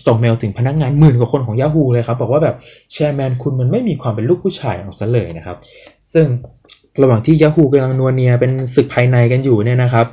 [0.05, 2.55] ส่งเมลถึงพนักงานหมื่นกว่าคนของ Yahoo เลยครับบอกว่าแบบ
[2.93, 5.57] แชร์แมนคุณมันไม่มีความเป็นลูกผู้ชายเอาซะเลยนะครับ
[6.13, 6.25] ซึ่ง
[7.01, 10.05] ระหว่างที่ Yahoo กำลังนัวเนียเป็นศึกภายในกันอยู่เนี่ยนะครับ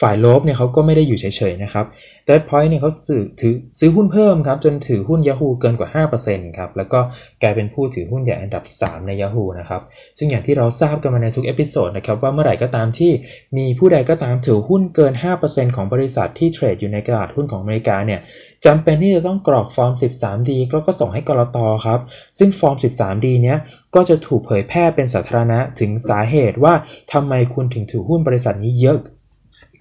[0.00, 1.84] ฝ่ายโลบเนี่ยเขาก็ไม่ได้อยู่เฉยๆนะครับ
[2.26, 7.00] Third Point เนี่ยเขาซื้อถือซื้อหุ้นเพิ่มครับ จนถือหุ้น Yahoo เกินกว่า 5%ครับ แล้วก็
[7.42, 9.82] กลายเป็นผู้ถือหุ้นใหญ่อันดับ 3 ใน Yahoo นะครับ
[10.18, 13.12] ซึ่งอย่างที่เราทราบกันมาในทุก episode นะครับว่าเมื่อไหร่ก็ตามที่
[13.58, 15.12] มีผู้ใดก็ตามถือหุ้นเกิน
[15.44, 18.20] 5%ของบริษัทที่เทรดอยู่ในตลาดหุ้นของอเมริกาเนี่ย
[18.64, 22.00] จำเป็นที่จะต้องกรอกฟอร์ม 13D แล้วก็ส่งให้กลตครับ
[22.38, 23.58] ซึ่งฟอร์ม 13D เนี้ย
[23.94, 26.74] ก็จะถูกเผยแพร่เป็นสาธารณะถึงสาเหตุว่า
[27.12, 29.00] ทำไมคุณถึงถือหุ้นบริษัทนี้เยอะ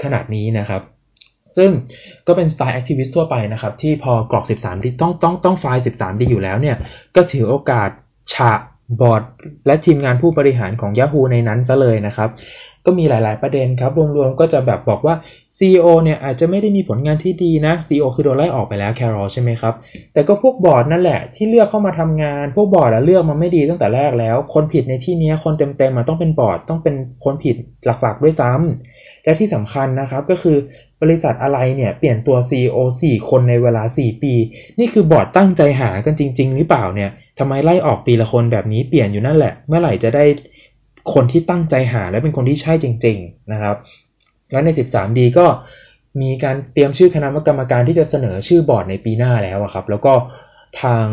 [0.04, 0.82] ขนาดนี้นะครับ
[1.58, 1.70] ซึ่ง
[2.28, 6.78] ก็เป็นสไตล์ activist ทั่วไปนะครับ ที่พอกรอก 13D ต้องต้องต้องไฟล์ 13D อยู่แล้วเนี่ย
[7.16, 7.90] ก็ถือโอกาส
[8.34, 8.54] ฉะ
[9.02, 9.24] บอร์ด
[9.66, 12.30] และทีมงานผู้บริหารของ Yahoo ในนั้นซะเลยนะครับ
[12.86, 15.16] ก็มีหลาย ๆ ประเด็นครับ รวม ๆ ก็จะแบบบอกว่า
[15.58, 19.74] CEO เนี่ยอาจจะไม่ได้มีผลงานที่ดีนะ CEO คือโดนไล่ออกไปแล้วแครอลใช่ไหมครับ
[20.14, 30.58] แต่ก็พวกบอร์ดนั่นแหละที่เลือกเข้ามาทำงาน พวกบอร์ดเลือกมาไม่ดีตั้งแต่แรกแล้ว คนผิดในที่นี้คนเต็มๆมันต้องเป็นบอร์ดต้องเป็นคนผิดหลัก ๆ ด้วยซ้ำ และที่สำคัญนะครับก็คือ
[31.02, 34.34] บริษัทอะไรเนี่ยเปลี่ยนตัว CEO 4 คนในเวลา 4 ปี
[34.80, 40.26] นี่คือบอร์ดตั้งใจหากันจริง ๆ หรือเปล่าเนี่ยทำไมไล่ออกปีละคนแบบนี้เปลี่ยนอยู่นั่นแหละ เมื่อไหร่จะได้
[41.14, 43.76] คนที่ตั้งใจหาและเป็นคนที่ใช่จริง ๆ นะครับ
[44.52, 45.46] แล้วใน 13D ก็
[46.22, 50.14] มีการเตรียมชื่อคณะกรรมการที่จะเสนอชื่อบอร์ดในปีหน้าแล้วครับ แล้วก็
[50.82, 51.06] ทาง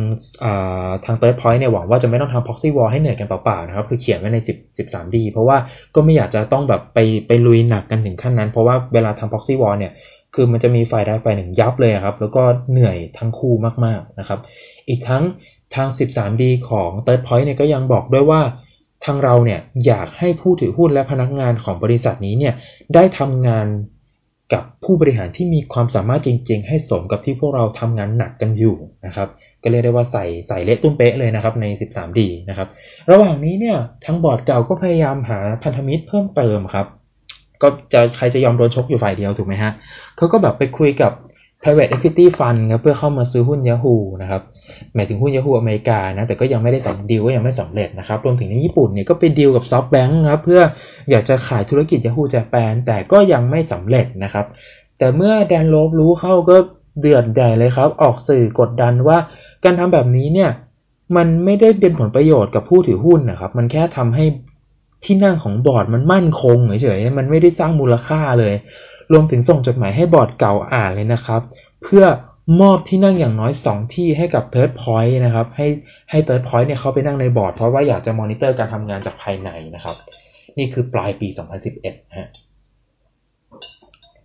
[1.05, 5.57] ทาง Third Point เนี่ยหวังว่าจะไม่ต้องทำ proxy wall ให้เหนื่อยกันเปล่าๆนะครับ คือเขียนไว้ใน 10 13D เพราะว่า
[5.95, 9.93] ก็ไม่อยากจะต้องแบบไปไปลุยหนักกันถึงขั้นนั้น เพราะว่าเวลาทำ proxy wall เนี่ย
[10.35, 14.41] คือมันจะมีฝ่ายใดฝ่ายหนึ่งยับเลยครับ แล้วก็เหนื่อยทั้งคู่มากๆนะครับ
[14.89, 15.23] อีกทั้ง
[15.75, 18.41] ทาง 13D ของ Third Point เนี่ยก็ยังบอกด้วยว่า
[19.05, 22.55] ทางเราเนี่ยอยากให้ผู้ถือหุ้นและพนักงานของบริษัทนี้เนี่ย
[22.95, 23.67] ได้ทำงาน
[24.53, 29.29] กับผู้บริหารที่มีความสามารถจริง ๆ ให้สมกับที่พวกเราทำงานหนักกันอยู่นะครับ
[29.63, 32.69] ก็เรียกได้ว่าใส่ใส่เละตุ้มเป๊ะเลยนะครับใน 13D นะครับ
[33.11, 36.87] ระหว่างนี้เนี่ยทางบอร์ดเก่าก็พยายามหาพันธมิตรเพิ่มเติมครับ
[37.63, 39.73] ก็จะใครจะยอมโดนชกอยู่ฝ่ายเดียวถูกไหมฮะ
[40.17, 41.13] เขาก็แบบไปคุยกับ
[41.67, 44.43] private equity fund ครับเพื่อเข้ามาซื้อหุ้น Yahoo นะครับ
[44.95, 50.61] หมายถึงหุ้น Yahoo อเมริกานะแต่ก็ยังไม่ได้สั่งดีลก็ยังไม่สำเร็จนะครับรวมถึงในญี่ปุ่นเนี่ยก็ไปดีลกับ SoftBank ครับเพื่อ
[51.11, 54.47] อยากจะขายธุรกิจ Yahoo Japan แต่ก็ยังไม่สำเร็จนะครับ
[54.99, 56.57] แต่เมื่อแดนโลบรู้เข้าก็
[57.01, 59.19] เดือดแดดเลยครับ ออกสื่อกดดันว่า
[59.65, 60.51] การทำแบบนี้เนี่ย
[61.17, 64.25] มันไม่ได้เป็นผลประโยชน์กับผู้ถือหุ้นนะครับ มันแค่ทำให้
[65.05, 68.55] ที่นั่งของบอร์ดมันมั่นคงเฉยๆ มันไม่ได้สร้างมูลค่าเลย
[69.13, 71.41] รวมถึงส่งจดหมายให้บอร์ดเก่าอ่านเลยนะครับ
[71.83, 72.05] เพื่อ
[72.61, 75.67] มอบที่นั่งอย่างน้อย 2 ที่ให้กับ Third Point นะครับ ให้
[76.11, 79.97] ให้ Third Point เนี่ยเขาไปนั่งในบอร์ด เพราะว่าอยากจะมอนิเตอร์การทำงานจากภายในนะครับ
[80.59, 81.29] นี่คือปลายปี
[81.73, 82.29] 2011ฮะ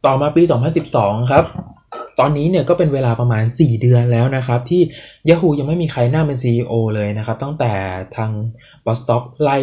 [0.05, 0.43] ต่อมาปี
[0.87, 1.43] 2012 ครับ
[2.19, 4.81] ตอนนี้เนี่ยก็เป็นเวลาประมาณ 4 เดือนแล้วนะครับ ที่
[5.29, 7.73] Yahoo ยังไม่มีใครหนั่งเป็น CEO เลยนะครับ ตั้งแต่
[8.15, 8.31] ทาง
[8.85, 9.57] บอสต็อกไล่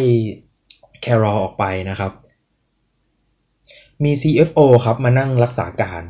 [1.01, 2.11] แครอออกไปนะครับ
[4.03, 6.03] มี CFO ครับมานั่งรักษาการ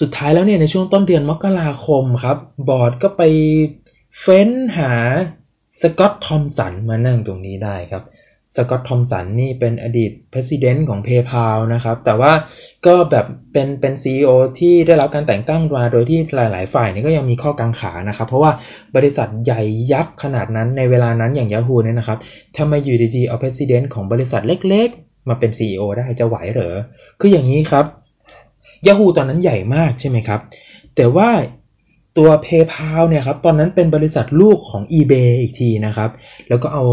[0.00, 3.22] สุดท้ายแล้วเนี่ยในช่วงต้นเดือนมกราคมครับ บอร์ดก็ไป
[4.20, 4.92] เฟ้นหา
[5.80, 8.02] สกอตทอมสันมานั่งตรงนี้ได้ครับ
[8.56, 12.32] สกอตทอมสันนี่เป็นอดีต president ของ PayPal นะครับ แต่ว่า
[12.86, 18.52] ก็แบบเป็นเป็น CEO ที่ได้รับการแต่งตั้งมาโดยที่หลาย ๆ ฝ่ายนี่ก็ยังมีข้อกังขานะครับ เพราะว่า
[18.96, 22.18] บริษัทใหญ่ยักษ์ขนาดนั้นในเวลานั้นอย่าง Yahoo เนี่ยนะครับ
[22.56, 26.76] ทำไมอยู่ดี ๆ เอา president ของบริษัทเล็กๆ มาเป็น CEO ได้จะไหวเหรอ
[27.20, 27.84] คืออย่างนี้ครับ
[28.86, 30.40] Yahoo ตอนนั้นใหญ่มากใช่ไหมครับ
[30.96, 31.28] แต่ว่า
[32.18, 36.10] ตัว PayPal เนี่ยครับ ตอนนั้นเป็นบริษัทลูกของ eBay อีกทีนะครับ
[36.48, 36.84] แล้วก็เอา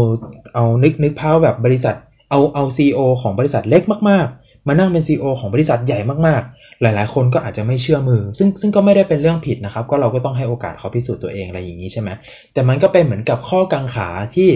[0.54, 1.94] เอานึกนึกภาพแบบบริษัท
[2.30, 12.10] เอาเอา CEO ของบริษัทเล็กมากๆ มานั่งเป็น CEO ของบริษัทใหญ่มากๆ หลายๆ คนก็อาจจะไม่เชื่อมือ ซึ่งซึ่งก็ไม่ได้เป็นเรื่องผิดนะครับ ก็เราก็ต้องให้โอกาสเขาพิสูจน์ตัวเองอะไรอย่างนี้ใช่ไหม
[12.52, 14.48] แต่มันก็เป็นเหมือนกับข้อกังขาที่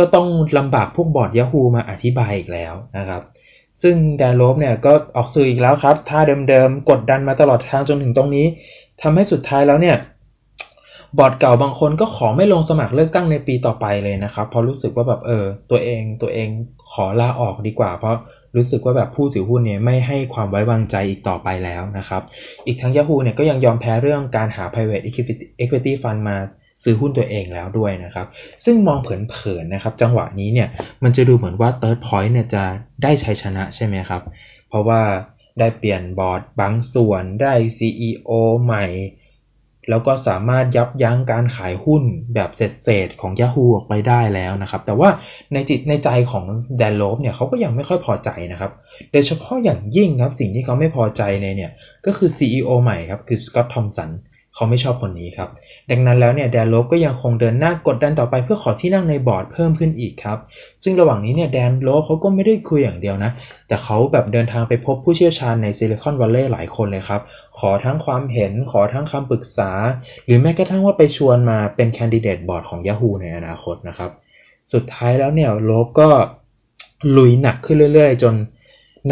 [0.00, 0.26] ก็ต้อง
[0.58, 3.22] ลำบากพวกบอร์ด Yahoo มาอธิบายอีกแล้วนะครับ
[3.82, 8.46] ซึ่งแดนลบเนี่ยก็ออกสื่ออีกแล้วครับท่าเดิมๆ กดดันมาตลอดทางจนถึงตรงนี้
[9.02, 9.96] ทำให้สุดท้ายแล้วเนี่ย
[11.18, 16.48] บอร์ดเก่าบางคนก็ขอไม่ลงสมัครเลือกตั้งในปีต่อไปเลยนะครับ เพราะรู้สึกว่าแบบเออตัวเองตัวเอง
[16.92, 18.16] ขอลาออกดีกว่า เพราะ
[18.56, 22.22] รู้สึกว่าแบบผู้ถือหุ้นเนี่ยไม่ให้ความไว้วางใจอีกต่อไปแล้วนะครับ
[22.66, 25.04] อีกทั้ง Yahoo เนี่ยก็ยังยอมแพ้เรื่องการหา private
[25.62, 26.36] equity fund มา
[26.82, 28.26] ซื้อหุ้นตัวเองแล้วด้วยนะครับ
[28.64, 30.68] ซึ่งมองเผินๆนะครับ จังหวะนี้เนี่ย
[31.02, 32.64] มันจะดูเหมือนว่า third point เนี่ยจะ
[33.02, 34.22] ได้ชัยชนะใช่ไหมครับ
[34.68, 35.00] เพราะว่า
[35.58, 38.30] ได้เปลี่ยนบอร์ดบางส่วนได้ CEO
[38.62, 38.86] ใหม่
[39.90, 42.02] แล้วก็สามารถยับยั้งการขายหุ้น
[42.34, 45.08] แบบเศษๆของ Yahoo ออกไปได้แล้วนะครับ แต่ว่า
[45.52, 46.44] ในจิตในใจของ
[46.78, 48.70] แดนโลฟเนี่ยเขาก็ยังไม่ค่อยพอใจนะครับ
[49.12, 51.72] โดยเฉพาะอย่างยิ่งครับสิ่งที่เขาไม่พอใจในเนี่ย
[52.06, 55.48] ก็คือ CEO ใหม่ครับคือสกอตทอมสันเขาไม่ชอบคนนี้ครับ
[55.90, 60.38] ดังนั้นแล้วเนี่ยแดนโลบก็ยังคงเดินหน้ากดดันต่อไปเพื่อขอที่นั่งในบอร์ดเพิ่มขึ้นอีกครับ
[60.82, 63.30] ซึ่งระหว่างนี้เนี่ยแดนโลบเขาก็ไม่ได้คุยอย่างเดียวนะ
[63.68, 67.20] แต่เขาแบบเดินทางไปพบผู้เชี่ยวชาญในซิลิคอนวัลเลย์หลายคนเลยครับ
[67.58, 69.70] ขอทั้งความเห็น ขอทั้งคำปรึกษา
[70.24, 74.10] หรือแม้กระทั่งว่าไปชวนมาเป็นแคนดิเดตบอร์ดของ Yahoo ในอนาคตนะครับ
[74.72, 76.08] สุดท้ายแล้วเนี่ยโลบก็
[77.16, 78.34] ลุยหนักขึ้นเรื่อย ๆ จน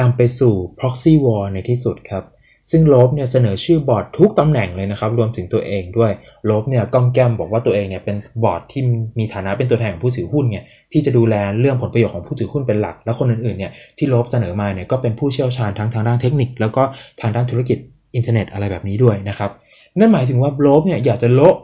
[0.01, 2.25] นำไปสู่ proxy war ในที่สุดครับ
[2.71, 6.13] ซึ่งโลบเนี่ยเสนอชื่อบอร์ดทุกตำแหน่งเลยนะครับรวมถึงตัวเองด้วย
[6.47, 8.83] โลบเนี่ยก้องแก้มบอกว่าตัวเองเนี่ยเป็นบอร์ดที่
[9.19, 16.83] มีฐานะเป็นตัวแทนของผู้ถือหุ้นเนี่ยที่จะดูแลเรื่องผลประโยชน์ของผู้ถือหุ้นเป็นหลัก แล้วคนอื่นๆเนี่ยที่โลบเสนอมาเนี่ยก็เป็นผู้เชี่ยวชาญทั้งทางด้านเทคนิค แล้วก็
[17.21, 17.79] ทางด้านธุรกิจ
[18.15, 19.51] อินเทอร์เน็ตอะไรแบบนี้ด้วยนะครับ
[19.99, 21.57] นั่นหมายถึงว่าโลบเนี่ยอยากจะโละ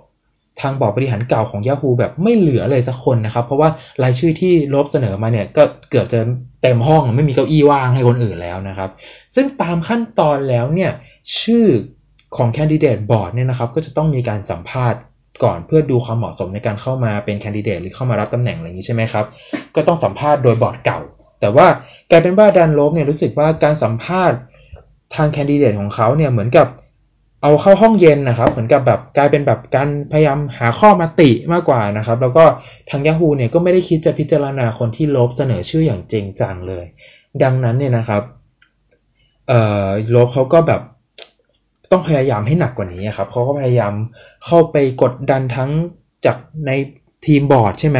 [0.61, 3.69] ทางบอร์ดบริหารเก่าของ Yahoo แบบไม่เหลือเลยสักคนนะครับ เพราะว่า
[4.03, 6.21] รายชื่อที่โลบเสนอมาเนี่ยก็เกือบจะ
[6.63, 8.91] เต็มห้องไม่มีเก้าอี้ว่างให้คนอื่นแล้วนะครับ
[9.35, 10.91] ซึ่งตามขั้นตอนแล้วเนี่ย
[11.41, 11.67] ชื่อ
[12.37, 15.01] ของแคนดิเดตบอร์ดเนี่ยนะครับก็จะต้องมีการสัมภาษณ์
[15.45, 19.25] ก่อนเพื่อดูความเหมาะสมในการเข้ามาเป็นแคนดิเดตหรือเข้ามารับตำแหน่งอะไรอย่างนี้ใช่ไหมครับ
[19.77, 21.01] ก็ต้องสัมภาษณ์โดยบอร์ดเก่า
[21.41, 21.67] แต่ว่า
[22.11, 24.39] กลายเป็นว่าแดนโลบเนี่ยรู้สึกว่าการสัมภาษณ์
[25.15, 26.67] ทางแคนดิเดตของเขาเนี่ยเหมือนกับ
[27.45, 32.45] เอาเข้าห้องเย็นนะครับ เหมือนกับแบบกลายเป็นแบบการพยายามหาข้อมาติมากกว่านะครับ แล้วก็
[32.91, 36.85] ทาง Yahoo เนี่ยก็ไม่ได้คิดจะพิจารณาคนที่โลบเสนอชื่ออย่างจริงจังเลย
[37.43, 38.23] ดังนั้นเนี่ยนะครับ
[39.49, 40.81] เอ่อลบเขาก็แบบ
[41.91, 43.95] ต้องพยายามให้หนักกว่านี้ครับเขาก็พยายาม
[44.47, 45.71] เข้าไปกดดันทั้ง
[46.25, 46.71] จากใน
[47.27, 47.99] ทีมบอร์ดใช่ไหม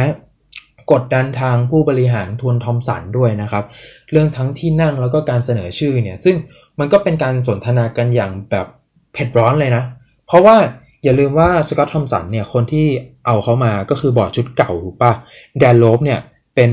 [0.91, 3.63] กดดันทางผู้บริหารทวนทอมสันด้วยนะครับ
[4.11, 6.35] เรื่องทั้งที่นั่งแล้วก็การเสนอชื่อเนี่ย ซึ่ง
[6.79, 8.67] มันก็เป็นการสนทนากันอย่างแบบ
[9.15, 9.83] เผ็ดร้อนเลยนะ
[10.27, 10.55] เพราะว่า
[11.03, 12.87] อย่าลืมว่าสกอตทอมสันเนี่ยคนที่
[13.25, 15.11] เอาเขามาก็คือบอร์ดชุดเก่าถูกปะ
[15.59, 16.19] แดนโลบเนี่ย
[16.55, 16.71] เป็น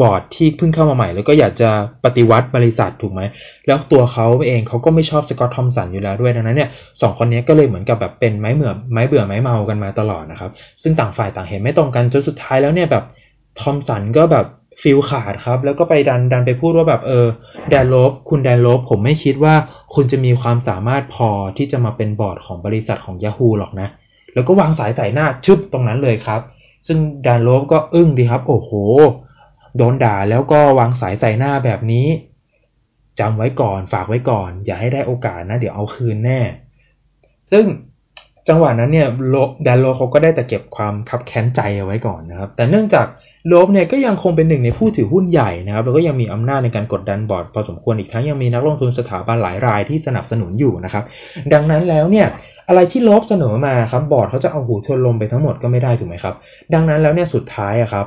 [0.00, 1.70] บอร์ดที่เพิ่งเข้ามาใหม่ แล้วก็อยากจะ
[2.04, 3.22] ปฏิวัติบริษัทถูกไหม
[3.66, 10.50] แล้วตัวเขาเองเขาก็ไม่ชอบสกอตทอมสันอยู่แล้วด้วยดังนั้นเนี่ยสองคนนี้ก็เลยเหมือนกับแบบเป็นไม้เบื่อไม้เบื่อไม้เมากันมาตลอดนะครับ
[10.82, 13.04] ซึ่งต่างฝ่ายต่างเห็นไม่ตรงกันจนสุดท้ายแล้วเนี่ยแบบ
[13.60, 14.46] ทอมสันก็แบบ
[14.82, 17.26] ฟิวส์ขาดครับ แล้วก็ไปดันดันไปพูดว่าแบบเออ
[17.70, 19.54] แดนโลบคุณแดนโลบผมไม่คิดว่า
[19.94, 23.88] คุณจะมีความสามารถพอที่จะมาเป็นบอร์ดของบริษัทของ Yahoo หรอกนะ
[24.34, 26.40] แล้วก็วางสายใส่หน้าชึบตรงนั้นเลยครับ
[26.86, 28.70] ซึ่งแดนลบก็อึ้งดีครับ โอ้โห
[29.76, 32.06] โดนด่าแล้วก็วางสายใส่หน้าแบบนี้
[33.20, 36.40] จำไว้ก่อนฝากไว้ก่อน อย่าให้ได้โอกาสนะ เดี๋ยวเอาคืนแน่
[37.50, 37.64] ซึ่ง
[38.48, 39.08] จังหวะนั้นเนี่ย
[39.64, 43.06] แดนโลเขาก็ได้แต่เก็บความคับแค้นใจเอาไว้ก่อนนะครับ แต่เนื่องจาก
[43.48, 51.04] โลบเนี่ยก็ยังคงเป็นหนึ่งในผู้ถือหุ้นใหญ่นะครับ แล้วก็ยังมีอำนาจในการกดดันบอร์ดพอสมควรอีกทั้งยังมีนักลงทุนสถาบันหลายรายที่สนับสนุนอยู่นะครับ
[51.52, 52.26] ดังนั้นแล้วเนี่ย
[52.68, 56.34] อะไรที่โลบเสนอมาครับบอร์ดเขาจะเอาหูทวนลมไปทั้งหมดก็ไม่ได้ถูกไหมครับ
[56.74, 58.06] ดังนั้นแล้วเนี่ยสุดท้ายอะครับ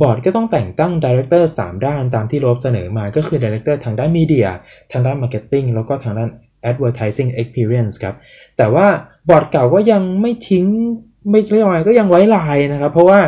[0.00, 4.48] บอร์ดก็ต้องแต่งตั้ง director 3ด้านตามที่โลบเสนอมาก็คือ director ทางด้าน media
[4.92, 6.28] ทางด้าน marketing แล้วก็ทางด้าน
[6.70, 8.14] advertising experience ครับ
[8.56, 8.86] แต่ว่า
[9.28, 10.66] บอร์ดเก่าก็ยังไม่ทิ้ง
[11.30, 13.20] ไม่เรียกว่าก็ยังไว้ลายนะครับ เพราะว่า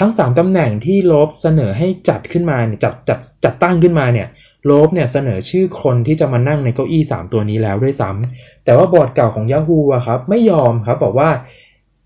[0.00, 4.28] ทั้ง 3ตำแหน่งที่โลบเสนอให้จัดขึ้นมาเนี่ยจัดจัดจัดตั้งขึ้นมาเนี่ย
[4.66, 11.30] โลบเนี่ยเสนอชื่อคนที่จะมานั่งในเก้าอี้ 3 ตัวนี้แล้วด้วยซ้ำแต่ว่าบอร์ดเก่าของ Yahoo อะครับไม่ยอมครับบอกว่า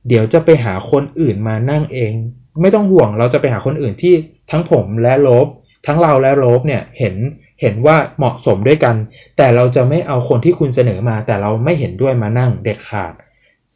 [0.09, 2.13] เดี๋ยวจะไปหาคนอื่นมานั่งเอง
[2.61, 4.15] ไม่ต้องห่วงเราจะไปหาคนอื่นที่
[4.51, 5.47] ทั้งผมและโลบ
[5.87, 7.15] ทั้งเราและโลบเนี่ยเห็น
[7.63, 8.95] เห็นว่าเหมาะสมด้วยกัน
[9.37, 13.13] แต่เราจะไม่เอาคนที่คุณเสนอมา แต่เราไม่เห็นด้วยมานั่งเด็ดขาด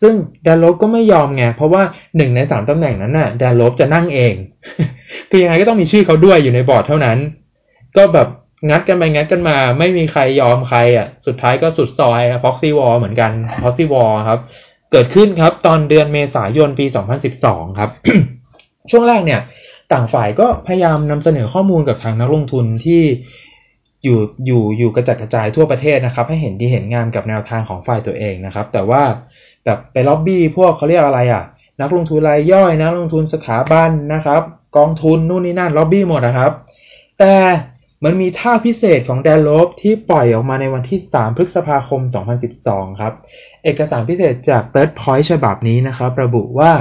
[0.00, 0.14] ซึ่ง
[0.46, 1.82] ดานลบก็ไม่ยอมไง เพราะว่า
[2.16, 4.34] หนึ่งในสามตำแหน่งนั้นน่ะดานลบจะนั่งเอง
[5.30, 7.18] คือยังไงก็ต้องมีชื่อเขาด้วยอยู่ในบอร์ดเท่านั้น
[7.96, 8.28] ก็แบบ
[8.70, 13.30] งัดกันไปงัดกันมา ไม่มีใครยอมใครอะ สุดท้ายก็สุดซอย proxy war เหมือนกัน
[13.62, 14.38] proxy war ครับ
[14.92, 16.86] เกิดขึ้นครับ ตอนเดือนเมษายนปี
[17.32, 17.90] 2012 ครับ
[18.90, 19.40] ช่วงแรกเนี่ย
[19.92, 23.02] ต่างฝ่ายก็พยายามนำเสนอข้อมูลกับทางนักลงทุนที่
[24.04, 29.02] อยู่อยู่อยู่กระจัดกระจายทั่วประเทศนะครับ ให้เห็นดีเห็นงามกับแนวทางของฝ่ายตัวเองนะครับ แต่ว่า
[29.64, 31.44] แบบไปล็อบบี้พวกเขาเรียกอะไรอะ
[31.80, 34.42] นักลงทุนรายย่อยนักลงทุนสถาบันนะครับ
[34.76, 36.52] กองทุนนู่นนี่นั่นล็อบบี้หมดนะครับ
[37.18, 37.34] แต่
[38.04, 42.00] มันมีท่าพิเศษของแดนลบที่ปล่อยออกมาในวันที่ 3 พฤษภาคม
[42.50, 43.12] 2012 ครับ
[43.64, 46.72] เอกสารพิเศษจาก Third Point ฉบับนี้นะครับ ระบุว่า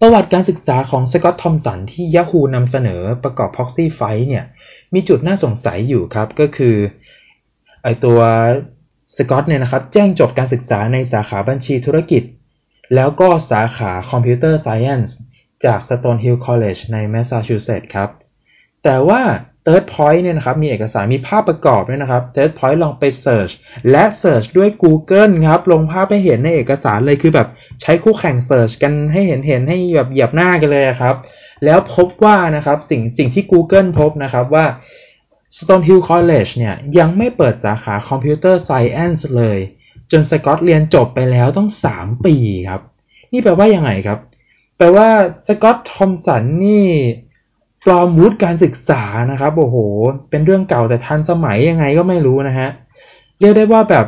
[0.00, 4.44] ประวัติการศึกษาของสกอตทอมสันที่ Yahoo นำเสนอประกอบ Proxy Fight เนี่ย
[4.94, 6.76] มีจุดน่าสงสัยอยู่ครับก็คือ
[7.82, 8.20] ไอตัว
[9.16, 12.22] สกอตเนี่ยนะครับแจ้งจบการศึกษาในสาขาบัญชีธุรกิจ
[12.94, 15.12] แล้วก็สาขา Computer Science
[15.64, 18.10] จาก Stonehill College ในแมสซาชูเซตส์ครับ
[18.84, 19.22] แต่ว่า
[19.66, 23.52] Third Point เนี่ยนะครับมีเอกสารมีภาพประกอบด้วยนะครับ Third Point ลองไป Search
[23.90, 27.48] และ Search ด้วย Google ครับ ลงภาพให้เห็นในเอกสารเลยคือแบบ
[27.82, 31.14] ใช้คู่แข่ง Search กันให้เห็นเห็นให้แบบเหยียบหน้ากันเลยครับ
[31.64, 34.66] แล้วพบว่านะครับสิ่งสิ่งที่ Google พบนะครับว่า
[35.56, 39.58] Stonehill College เนี่ยยังไม่เปิดสาขา Computer Science เลย
[40.10, 42.36] จนสกอตเรียนจบไปแล้วต้อง 3 ปี
[42.68, 42.80] ครับ
[43.32, 44.18] นี่แปลว่ายังไงครับ
[44.76, 45.08] แปลว่า
[45.46, 46.86] สกอตทอมสันนี่
[47.84, 49.76] ปลอมวุฒิการศึกษานะครับ โอ้โห
[50.30, 52.68] เป็นเรื่องเก่าแต่ทันสมัยยังไงก็ไม่รู้นะฮะ
[53.40, 54.06] เรียกได้ว่าแบบ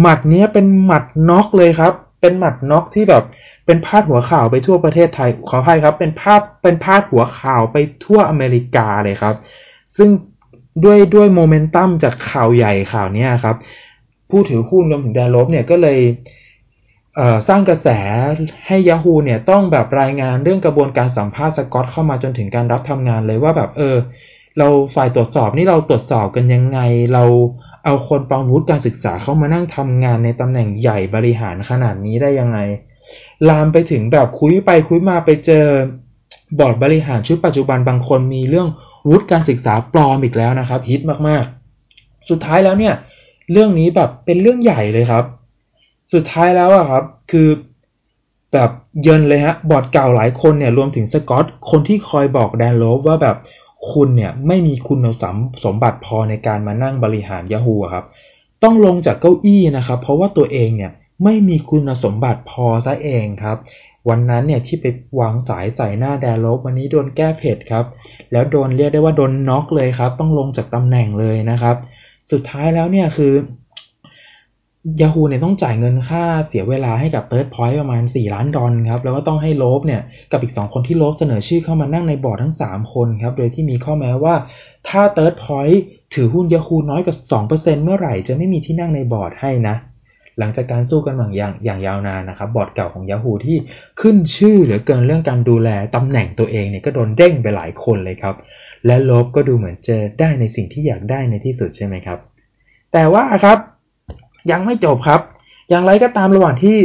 [0.00, 3.24] หมัดนี้เป็นหมัดน็อกเลยครับ เป็นหมัดน็อกที่แบบ
[3.66, 9.34] เป็นพาดหัวข่าวไปทั่วประเทศไทยขออภัยครับ เป็นพาดเป็นพาดหัวข่าวไปทั่วอเมริกาเลยครับ
[9.96, 10.08] ซึ่ง
[10.84, 13.56] ด้วยด้วยโมเมนตัมจากข่าวใหญ่ข่าวนี้ครับ
[14.30, 16.00] ผู้ถือหุ้นรวมถึงแดนลบเนี่ยก็เลย
[17.48, 17.88] สร้างกระแส
[18.66, 23.96] ให้ Yahoo เนี่ยต้องแบบรายงานเรื่องกระบวนการสัมภาษณ์สกอตเข้ามาจนถึงการรับทำงานเลยว่าแบบเออ
[24.58, 26.80] เราฝ่ายตรวจสอบนี่เราตรวจสอบกันยังไง
[27.14, 27.24] เรา
[27.84, 32.58] เอาคนปองวุฒิการศึกษาเข้ามานั่งทำงานในตำแหน่งใหญ่บริหารขนาดนี้ได้ยังไง
[33.48, 35.66] ลามไปถึงแบบคุยไปคุยมาไปเจอ
[36.58, 38.68] บอร์ดบริหารชุดปัจจุบันบางคนมีเรื่อง
[39.08, 42.94] วุฒิการศึกษาปลอมอีกแล้วนะครับฮิตมากๆ สุดท้ายแล้วเนี่ย
[43.52, 45.24] เรื่องนี้แบบเป็นเรื่องใหญ่เลยครับ
[46.12, 47.48] สุดท้ายแล้วอะครับคือ
[48.52, 48.70] แบบ
[49.02, 53.36] เยินเลยฮะบอร์ดเก่าหลายคนเนี่ยรวมถึงสกอตคนที่คอยบอกแดนโลบว่าแบบ
[53.90, 58.04] คุณเนี่ยไม่มีคุณสมสมบัติพอในการมานั่งบริหาร Yahoo ครับ
[58.62, 60.92] ต้องลงจากเก้าอี้นะครับ เพราะว่าตัวเองเนี่ย
[61.24, 63.56] ไม่มีคุณสมบัติพอซะเองครับ
[64.08, 64.84] วันนั้นเนี่ยที่ไป
[65.20, 67.84] วางสายใส่หน้าแดนลบวันนี้โดนแก้เผ็ดครับ
[68.32, 71.76] แล้วโดนเรียกได้ว่าโดนน็อกเลยครับ ต้องลงจากตำแหน่งเลยนะครับ
[72.30, 73.32] สุดท้ายแล้วเนี่ยคือ
[75.00, 84.34] ยาฮูเนี่ยต้องจ่ายเงินค่าเสียเวลาให้กับ Third Point ประมาณ 4 ล้านดอลครับ แล้วก็ต้องให้โลบเนี่ยกับอีก 2 คนที่โลบเสนอชื่อเข้ามานั่งในบอร์ดทั้ง 3 คนครับ โดยที่มีข้อแม้ว่า
[84.88, 85.78] ถ้า Third Point
[86.14, 87.16] ถือหุ้นยาฮูน้อยกว่า
[87.50, 89.76] 2%เมื่อไหร่จะไม่มีที่นั่งในบอร์ดให้นะ
[90.38, 93.56] หลังจากการสู้กันอย่างอย่างยาวนานนะครับ บอร์ดเก่าของ Yahoo ที่
[94.00, 98.34] ขึ้นชื่อเหลือเกินเรื่องการดูแลตำแหน่งตัวเองเนี่ยก็โดนเด้งไปหลายคนเลยครับ
[98.86, 102.18] และโลบก็ดูเหมือนจะได้ในสิ่งที่อยากได้ในที่สุดใช่ไหมครับ
[102.92, 103.58] แต่ว่าครับ
[104.50, 105.20] ยังไม่จบครับ
[105.70, 106.78] อย่างไรก็ตามระหว่างที่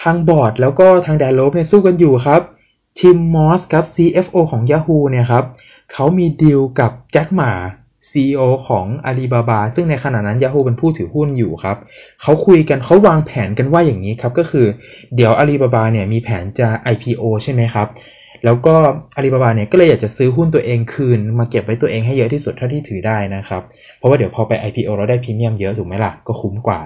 [0.00, 2.42] ทางบอร์ดแล้วก็ทางแดนลบเนี่ยสู้กันอยู่ครับ
[2.98, 5.44] ทิมมอสครับ CFO ของ Yahoo เนี่ยครับ
[5.92, 7.52] เขามีดีลกับแจ็คหมา
[8.10, 11.76] CEO ของ Alibaba ซึ่งในขณะนั้น Yahoo เป็นผู้ถือหุ้นอยู่ครับ
[12.22, 14.66] เขาคุยกันเขาวางแผนกันว่าอย่างนี้ครับ ก็คือ
[15.14, 17.86] เดี๋ยว Alibaba เนี่ยมีแผนจะ IPO ใช่ไหมครับ
[18.44, 18.74] แล้วก็
[19.18, 23.62] Alibaba เนี่ยก็เลยอยากจะซื้อหุ้นตัวเองคืน มาเก็บไว้ตัวเองให้เยอะที่สุดเท่าที่ถือได้นะครับ
[23.98, 26.80] เพราะว่าเดี๋ยวพอไป IPO เราได้พรีเมียมเยอะถูกไหมล่ะ ก็คุ้มกว่า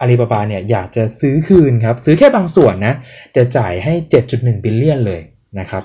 [0.00, 2.94] อาลีบาบาเนี่ยอยากจะซื้อคืนครับ ซื้อแค่บางส่วนนะ
[3.32, 3.92] แต่จ่ายให้
[4.28, 5.20] 7.1 billion เลย
[5.60, 5.84] นะครับ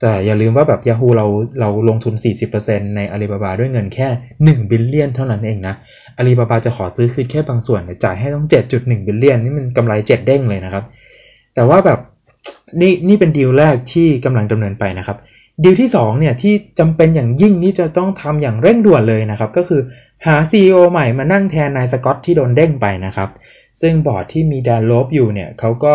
[0.00, 1.26] แต่อย่าลืมว่าแบบ Yahoo เรา
[1.60, 2.14] เราลงทุน
[2.54, 4.08] 40%ในอาลีบาบาด้วยเงินแค่
[4.42, 5.74] 1 billion เท่านั้นเองนะ
[6.18, 10.84] อาลีบาบาจะขอซื้อคืนแค่บางส่วนจ่ายให้ต้อง 7.1 billion นี่มันกำไร 7 เด้งเลยนะครับ
[11.54, 12.00] แต่ว่าแบบ
[12.80, 15.16] นี่นี่เป็นดีลแรกที่กำลังดำเนินไปนะครับ
[15.64, 19.80] ดีลที่2เนี่ยที่จำเป็นอย่างยิ่งนี่จะต้องทำอย่างเร่งด่วนเลยนะครับ ก็คือ
[20.26, 23.28] หา CEO ใหม่มานั่งแทนนายสกอตที่โดนเด้งไปนะครับ
[23.80, 25.94] ซึ่งบอร์ดที่มีแดนโลบอยู่เนี่ยเขาก็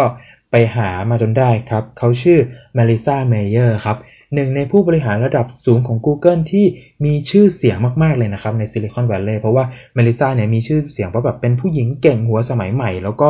[0.55, 2.39] ไปหามาจนได้ครับ เขาชื่อ
[2.73, 3.97] มาริซาเมเยอร์ครับ
[4.33, 6.65] หนึ่งในผู้บริหารระดับสูงของ Google ที่
[7.05, 9.63] มีชื่อเสียงมากๆเลยนะครับในซิลิคอนวัลเลย์เพราะว่า
[9.93, 13.29] มาริซาเนี่ยมีชื่อเสียงว่าแบบเป็นผู้หญิงเก่งหัวสมัยใหม่ แล้วก็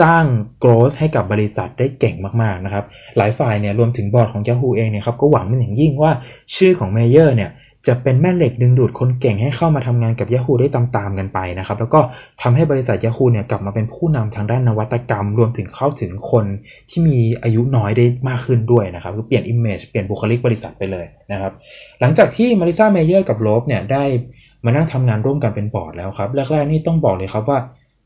[0.00, 0.24] สร้าง
[0.62, 2.84] growth ให้กับบริษัทได้เก่งมากๆนะครับ
[3.16, 6.12] หลายฝ่ายเนี่ยรวมถึงบอร์ดของ Yahoo เองเนี่ยครับก็หวังเป็นอย่างยิ่งว่า
[6.56, 7.50] ชื่อของเมเยอร์เนี่ย
[7.86, 12.00] จะเป็นแม่เหล็กดึงดูดคนเก่งให้เข้ามาทำงานกับ Yahoo ได้ตามๆกันไปนะครับ แล้วก็
[12.42, 16.44] ทำให้บริษัท Yahoo เนี่ยกลับมาเป็นผู้นำทางด้านนวัตกรรม รวมถึงเข้าถึงคน
[16.90, 21.52] ที่มีอายุน้อยได้มากขึ้นด้วยนะครับ คือเปลี่ยน image เปลี่ยนบุคลิกบริษัทไปเลยนะครับ
[22.00, 24.04] หลังจากที่มาริซาเมเยอร์กับโลบเนี่ยได้
[24.64, 27.58] มานั่งทำงานร่วมกันเป็นบอร์ดแล้วครับ แรกๆนี่ต้องบอกเลยครับว่า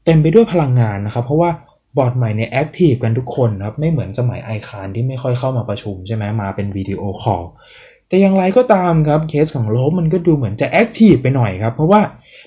[0.05, 1.51] เต็มไปด้วยพลังงานนะครับ เพราะว่า
[1.99, 7.43] บอร์ดใหม่เนี่ย active กันทุกคนครับ ไม่เหมือนสมัยไอคานที่ไม่ค่อยเข้ามาประชุมใช่ไหมมาเป็นวิดีโอคอล
[8.11, 12.01] แต่อย่างไรก็ตามครับเคสของโลบมันก็ดูเหมือนจะ active ไปหน่อยครับ เพราะว่า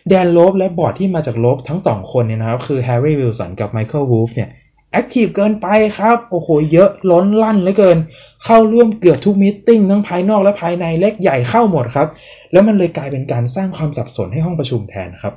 [0.10, 4.50] แดนโลบและบอร์ดที่มาจากโลบทั้งสองคนเนี่ยนะครับ คือแฮร์รี่วิลสันกับไมเคิลวูฟเนี่ย
[4.92, 7.98] active เกินไปครับ โอ้โห เยอะล้นลั่นเหลือเกิน
[8.44, 12.08] เข้าร่วมเกือบทุก meeting ทั้งภายนอกและภายในเล็กใหญ่เข้าหมดครับ
[12.52, 15.34] แล้วมันเลยกลายเป็นการสร้างความสับสนให้ห้องประชุมแทนครับ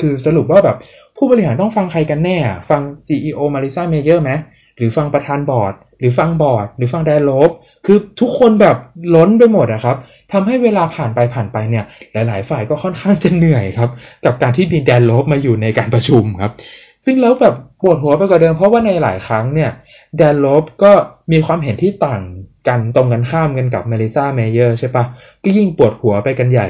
[0.00, 0.76] คือสรุปว่าแบบ
[1.16, 2.36] ผู้บริหารต้องฟังใครกันแน่
[2.70, 4.30] ฟัง CEO มาริซาเมเยอร์ไหม
[4.76, 7.50] หรือฟังประธานบอร์ด หรือฟังบอร์ด หรือฟังแดนโลบ
[7.86, 8.76] คือทุกคนแบบ
[9.14, 9.96] ล้นไปหมดอะครับ
[10.32, 13.90] ทำให้เวลาผ่านไปผ่านไปเนี่ย หลาย ๆ ฝ่ายก็ค่อนข้างจะเหนื่อยครับ
[14.24, 16.52] กับการที่มีแดนโลบมาอยู่ในการประชุมครับ
[17.04, 19.70] ซึ่งแล้วแบบปวดหัวไปกว่าเดิมเพราะว่าในหลายครั้งเนี่ย
[20.16, 20.92] แดนโลบก็
[21.32, 22.22] มีความเห็นที่ต่าง
[22.68, 25.04] กันตรงกันข้ามกันกับเมลิซาเมเยอร์ใช่ปะ
[25.42, 26.68] ก็ยิ่งปวดหัวไปกันใหญ่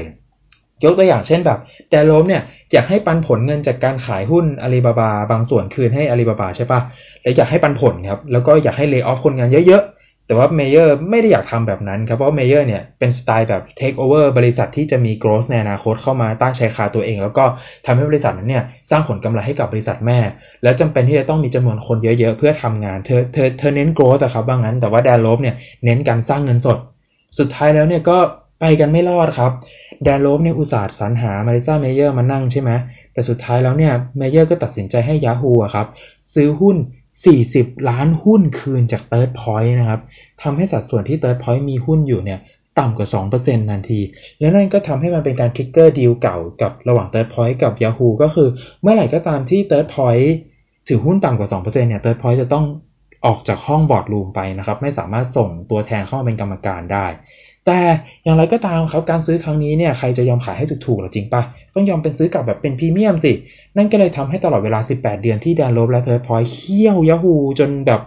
[0.84, 1.58] ยกตัวอย่างเช่นแบบ
[1.90, 6.80] แดนโลบเนี่ยอยากให้ปันผลเงินจากการขายหุ้นอาลีบาบา บางส่วนคืนให้อาลีบาบาใช่ปะ
[7.22, 17.44] และอยากให้ปันผลครับแล้วก็อยากให้ lay off คนงานเยอะๆ แต่ว่าเมเยอร์ไม่ได้อยากทำแบบนั้นครับเพราะเมเยอร์เนี่ยเป็นสไตล์แบบ take over บริษัทที่จะมี growth ในอนาคตเข้ามาใต้ชายคาตัวเอง แล้วก็
[17.86, 20.18] ทำให้บริษัทนั้นเนี่ยสร้างผลกำไรให้กับบริษัทแม่
[20.62, 26.78] แล้วจำเป็นที่จะต้องมีจำนวนคนเยอะๆ เพื่อทำงานเธอเธอเธอเน้น growth อะครับว่างั้นแต่ว่าแดนลบเนี่ยเน้นการสร้างเงินสด
[27.38, 28.18] สุดท้ายแล้วเนี่ยก็
[28.60, 29.52] ไปกันไม่รอดครับ
[30.04, 32.70] แดนลบเนี่ยอุตส่าห์สรรหามาริซาเมเยอร์มานั่งใช่ไหม
[33.12, 35.86] แต่สุดท้ายแล้วเนี่ยเมเยอร์ก็ตัดสินใจให้ Yahoo อะครับ
[36.34, 36.76] ซื้อหุ้น
[37.32, 40.00] 40 ล้านหุ้นคืนจาก Third Point นะครับ
[40.42, 42.38] ทำให้สัดส่วนที่ Third Point มีหุ้นอยู่เนี่ย
[42.78, 43.08] ต่ำกว่า
[43.38, 44.00] 2%ทันที
[44.40, 48.48] และนั่นก็ทำให้มันเป็นการ trigger ดีลเก่ากับระหว่าง Third Point กับ Yahoo ก็คือ
[48.82, 50.26] เมื่อไหร่ก็ตามที่ Third Point
[50.88, 52.64] ถือหุ้นต่ำกว่า 2%เนี่ย Third Point จะต้อง
[53.26, 57.06] ออกจากห้อง boardroom ไปนะครับ ไม่สามารถส่งตัวแทนเข้ามาเป็นกรรมการได้
[57.70, 57.84] แต่
[58.24, 61.42] อย่างไรก็ตามครับการซื้อครั้งนี้เนี่ยใครจะยอมขายให้ถูกๆหรอจริงปะ
[61.74, 63.32] ต้องยอมเป็นซื้อกลับแบบเป็นพรีเมียมสิ
[63.76, 68.00] นั่นก็เลยทำให้ตลอดเวลา 18 เดือนที่แดนลบและ Third Point เคี่ยว Yahoo จนแบบ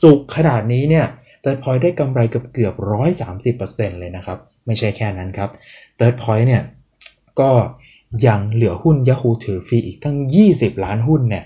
[0.00, 1.06] สุกขนาดนี้เนี่ย
[1.40, 2.74] Third Point ได้กำไรเกือบเกือบ
[3.24, 5.50] 130%เซ็นต์เลยนะครับ ไม่ใช่แค่นั้นครับ
[5.96, 6.62] Third Point เนี่ย
[7.40, 7.50] ก็
[8.26, 10.16] ยังเหลือหุ้น Yahoo ถือฟรีอีกทั้ง
[10.50, 11.44] 20 ล้านหุ้นเนี่ย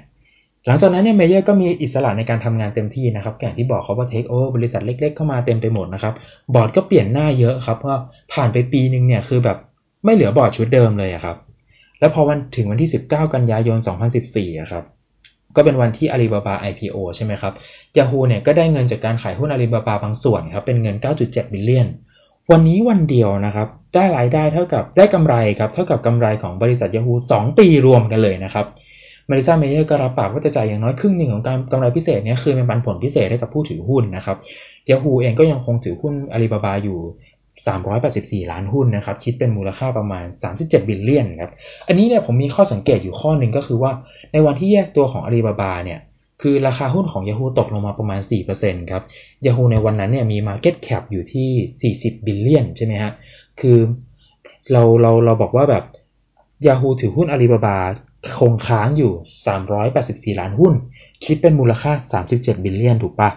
[0.69, 6.15] หลังจากนั้นเนี่ยเมเยอร์ก็มีอิสระในการทำงานเต็มที่นะครับอย่างที่บอกเขาว่า take over บริษัทเล็ก ๆ เข้ามาเต็มไปหมดนะครับ
[6.55, 7.99] บอร์ดก็เปลี่ยนหน้าเยอะครับเพราะ
[8.33, 9.59] ผ่านไปปีนึงเนี่ยคือแบบ
[10.05, 11.37] ไม่เหลือบอร์ดชุดเดิมเลยครับ
[12.01, 13.79] แล้วพอวันถึงวันที่ 19 กันยายน
[14.25, 14.85] 2014ครับ
[15.57, 17.53] ก็เป็นวันที่อาลีบาบา IPO ใช่ไหมครับ
[17.97, 21.89] Yahoo เนี่ยก็ได้เงินจากการขายหุ้นอาลีบาบาบางส่วนครับเป็นเงิน 9.7 billion
[22.51, 28.67] วันนี้วันเดียวนะครับได้รายได้เท่ากับได้กำไรครับเท่ากับกำไรของบริษัท Yahoo 2 ปีรวมกันเลยนะครับ
[29.31, 34.37] มาริซาเมเยอร์ก็รับปากว่าจะจ่ายอย่างน้อยครึ่งหนึ่งของการกำไรพิเศษนี้คือเป็นปันผลพิเศษให้กับผู้ถือหุ้นนะครับ
[34.91, 36.99] Yahoo เองก็ยังคงถือหุ้นอาลีบาบาอยู่
[37.75, 40.25] 384 ล้านหุ้นนะครับ คิดเป็นมูลค่าประมาณ
[40.59, 41.53] 37 billion ครับ
[41.89, 43.93] อันนี้เนี่ยผมมีข้อสังเกตอยู่ข้อหนึ่งก็คือว่า
[44.33, 45.99] ในวันที่แยกตัวของอาลีบาบาเนี่ย
[46.43, 48.21] คือราคาหุ้นของ Yahoo ตกลงมาประมาณ
[48.57, 49.03] 4%ครับ
[49.45, 53.13] Yahoo ในวันนั้นเนี่ยมี Market Cap อยู่ที่ 40 billion ใช่ไหมฮะ
[53.61, 53.79] คือ
[54.73, 55.85] เราเราเราบอกว่าแบบ
[56.67, 57.79] Yahoo ถือหุ้นอาลีบาบา
[58.39, 59.13] คงค้างอยู่
[59.77, 60.73] 384 ล้านหุ้น
[61.25, 61.93] คิดเป็นมูลค่า
[62.29, 63.31] 37 billion ถูกปะ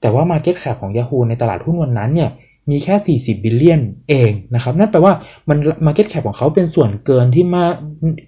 [0.00, 2.30] แต่ว่า Market Cap ของ Yahoo ในตลาดหุ้นวันนั้นเนี่ย
[2.70, 5.12] มีแค่ 40 billion เองนะครับ นั่นแปลว่า
[5.48, 7.64] มัน Market Cap ของเขาเป็นส่วนเกินที่มา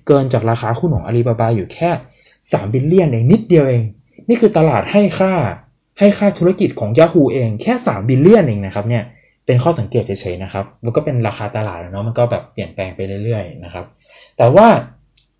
[0.06, 1.90] เกินจากราคาหุ้นของอาลีบาบาอยู่แค่
[2.32, 3.82] 3 billion เองนิดเดียวเอง
[4.28, 5.32] นี่คือตลาดให้ค่า
[5.98, 9.04] ให้ค่าธุรกิจของ Yahoo เองแค่ 3 billion เองนะครับเนี่ย
[9.46, 13.84] เป็นข้อสังเกตเฉยๆนะครับ มันก็เป็นราคาตลาดเนาะมันก็แบบเปลี่ยนแปลงไปเรื่อยๆนะครับ
[14.38, 14.66] แต่ว่า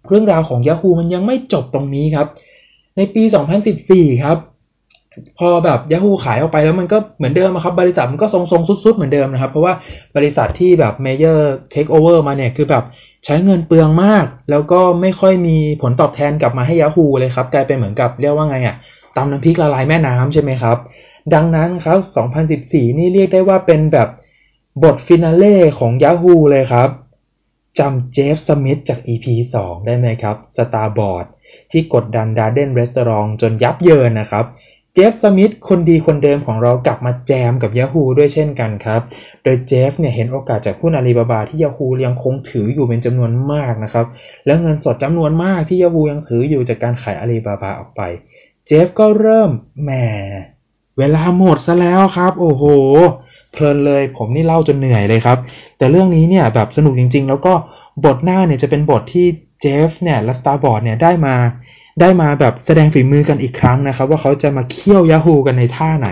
[0.08, 2.26] เรื่องราวของ Yahoo มันยังไม่จบตรงนี้ครับ
[2.96, 3.22] ในปี
[3.72, 4.38] 2014 ครับ
[5.38, 9.74] พอแบบ Yahoo ขายออกไปแล้วมันก็เหมือนเดิมครับ บริษัทมันก็ทรงๆสุดๆ เหมือนเดิมนะครับ เพราะว่า
[10.16, 11.38] บริษัทที่แบบ Major
[11.72, 12.84] Take Over มาเนี่ยคือแบบ
[13.24, 18.76] ใช้เงินเปลืองมาก แล้วก็ไม่ค่อยมีผลตอบแทนกลับมาให้ Yahoo เลยครับ กลายเป็นเหมือนกับเรียกว่าไงอะ่ะ
[19.16, 20.76] ตำน้ำพริกละลายแม่น้ำใช่ไหมครับ
[21.34, 21.98] ดังนั้นครับ
[22.50, 24.08] 2014 นี่เรียกได้ว่าเป็นแบบ
[24.82, 26.88] บทฟินาเล่ของ Yahoo เลยครับ
[27.78, 29.26] จำเจฟสมิธจาก EP
[29.62, 31.26] 2 ได้ไหมครับ Starboard
[31.70, 34.44] ที่กดดันดาร์เดนรีสอร์ทจนยับเยินนะครับ
[34.94, 39.02] เจฟสมิธคนดีคนเดิมของเรากลับมาแจมกับ Yahoo ด้วยเช่นกันครับ
[39.44, 44.06] โดยเจฟเนี่ยเห็นโอกาสจากหุ้นอาลีบาบาที่ Yahoo ยังคงถืออยู่เป็นจำนวนมากนะครับ
[44.46, 48.02] และเงินสดจำนวนมากที่ Yahoo ยังถืออยู่จากการขายอาลีบาบาออกไป
[48.66, 49.50] เจฟก็เริ่ม
[49.82, 49.90] แหม
[50.98, 52.64] เวลาหมดซะแล้วครับ โอ้โห
[53.52, 55.38] เพลินเลย ผมนี่เล่าจนเหนื่อยเลยครับ
[55.78, 57.52] แต่เรื่องนี้เนี่ยแบบสนุกจริง ๆ แล้วก็
[58.04, 59.26] บทหน้าเนี่ยจะเป็นบทที่
[59.60, 61.34] เจฟเนี่ยและ Starboard เนี่ยได้มา
[62.00, 66.08] ได้มาแบบแสดงฝีมือกันอีกครั้งนะครับ ว่าเขาจะมาเคี่ยว Yahoo กันในท่าไหน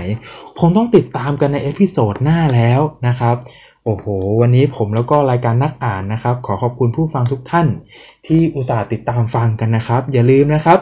[0.59, 3.37] คงต้องติดตามกันใน episode หน้าแล้วนะครับ
[3.85, 4.07] โอ้โห
[4.41, 7.67] วันนี้ผมแล้วก็รายการนักอ่านนะครับ ขอขอบคุณผู้ฟังทุกท่าน
[8.27, 10.79] ที่อุตส่าห์ติดตามฟังกันนะครับ อย่าลืมนะครับ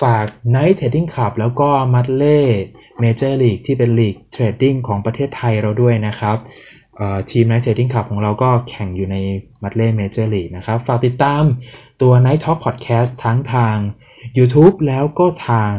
[0.00, 2.40] ฝาก Night Trading Club แล้วก็มัดเล่
[3.00, 6.36] เมเจอร์ลีกที่เป็นลีก trading ของประเทศไทยเราด้วยนะครับ
[7.30, 9.16] ทีม Night Trading Club ของเราก็แข่งอยู่ใน
[9.62, 11.42] มัดเล่เมเจอร์ลีกนะครับ ฝากติดตาม
[12.02, 13.76] ตัว Night Talk Podcast ทั้งทาง
[14.38, 15.74] YouTube แล้วก็ทาง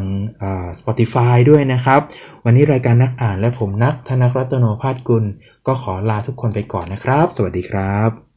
[0.80, 2.02] Spotify ด้วยนะครับ
[2.46, 5.26] วันนี้รายการนักอ่านและผมนักธนรัตโนภาสกุล
[5.68, 8.29] ก็ขอลาทุกคนไปก่อนนะครับ สวัสดีครับ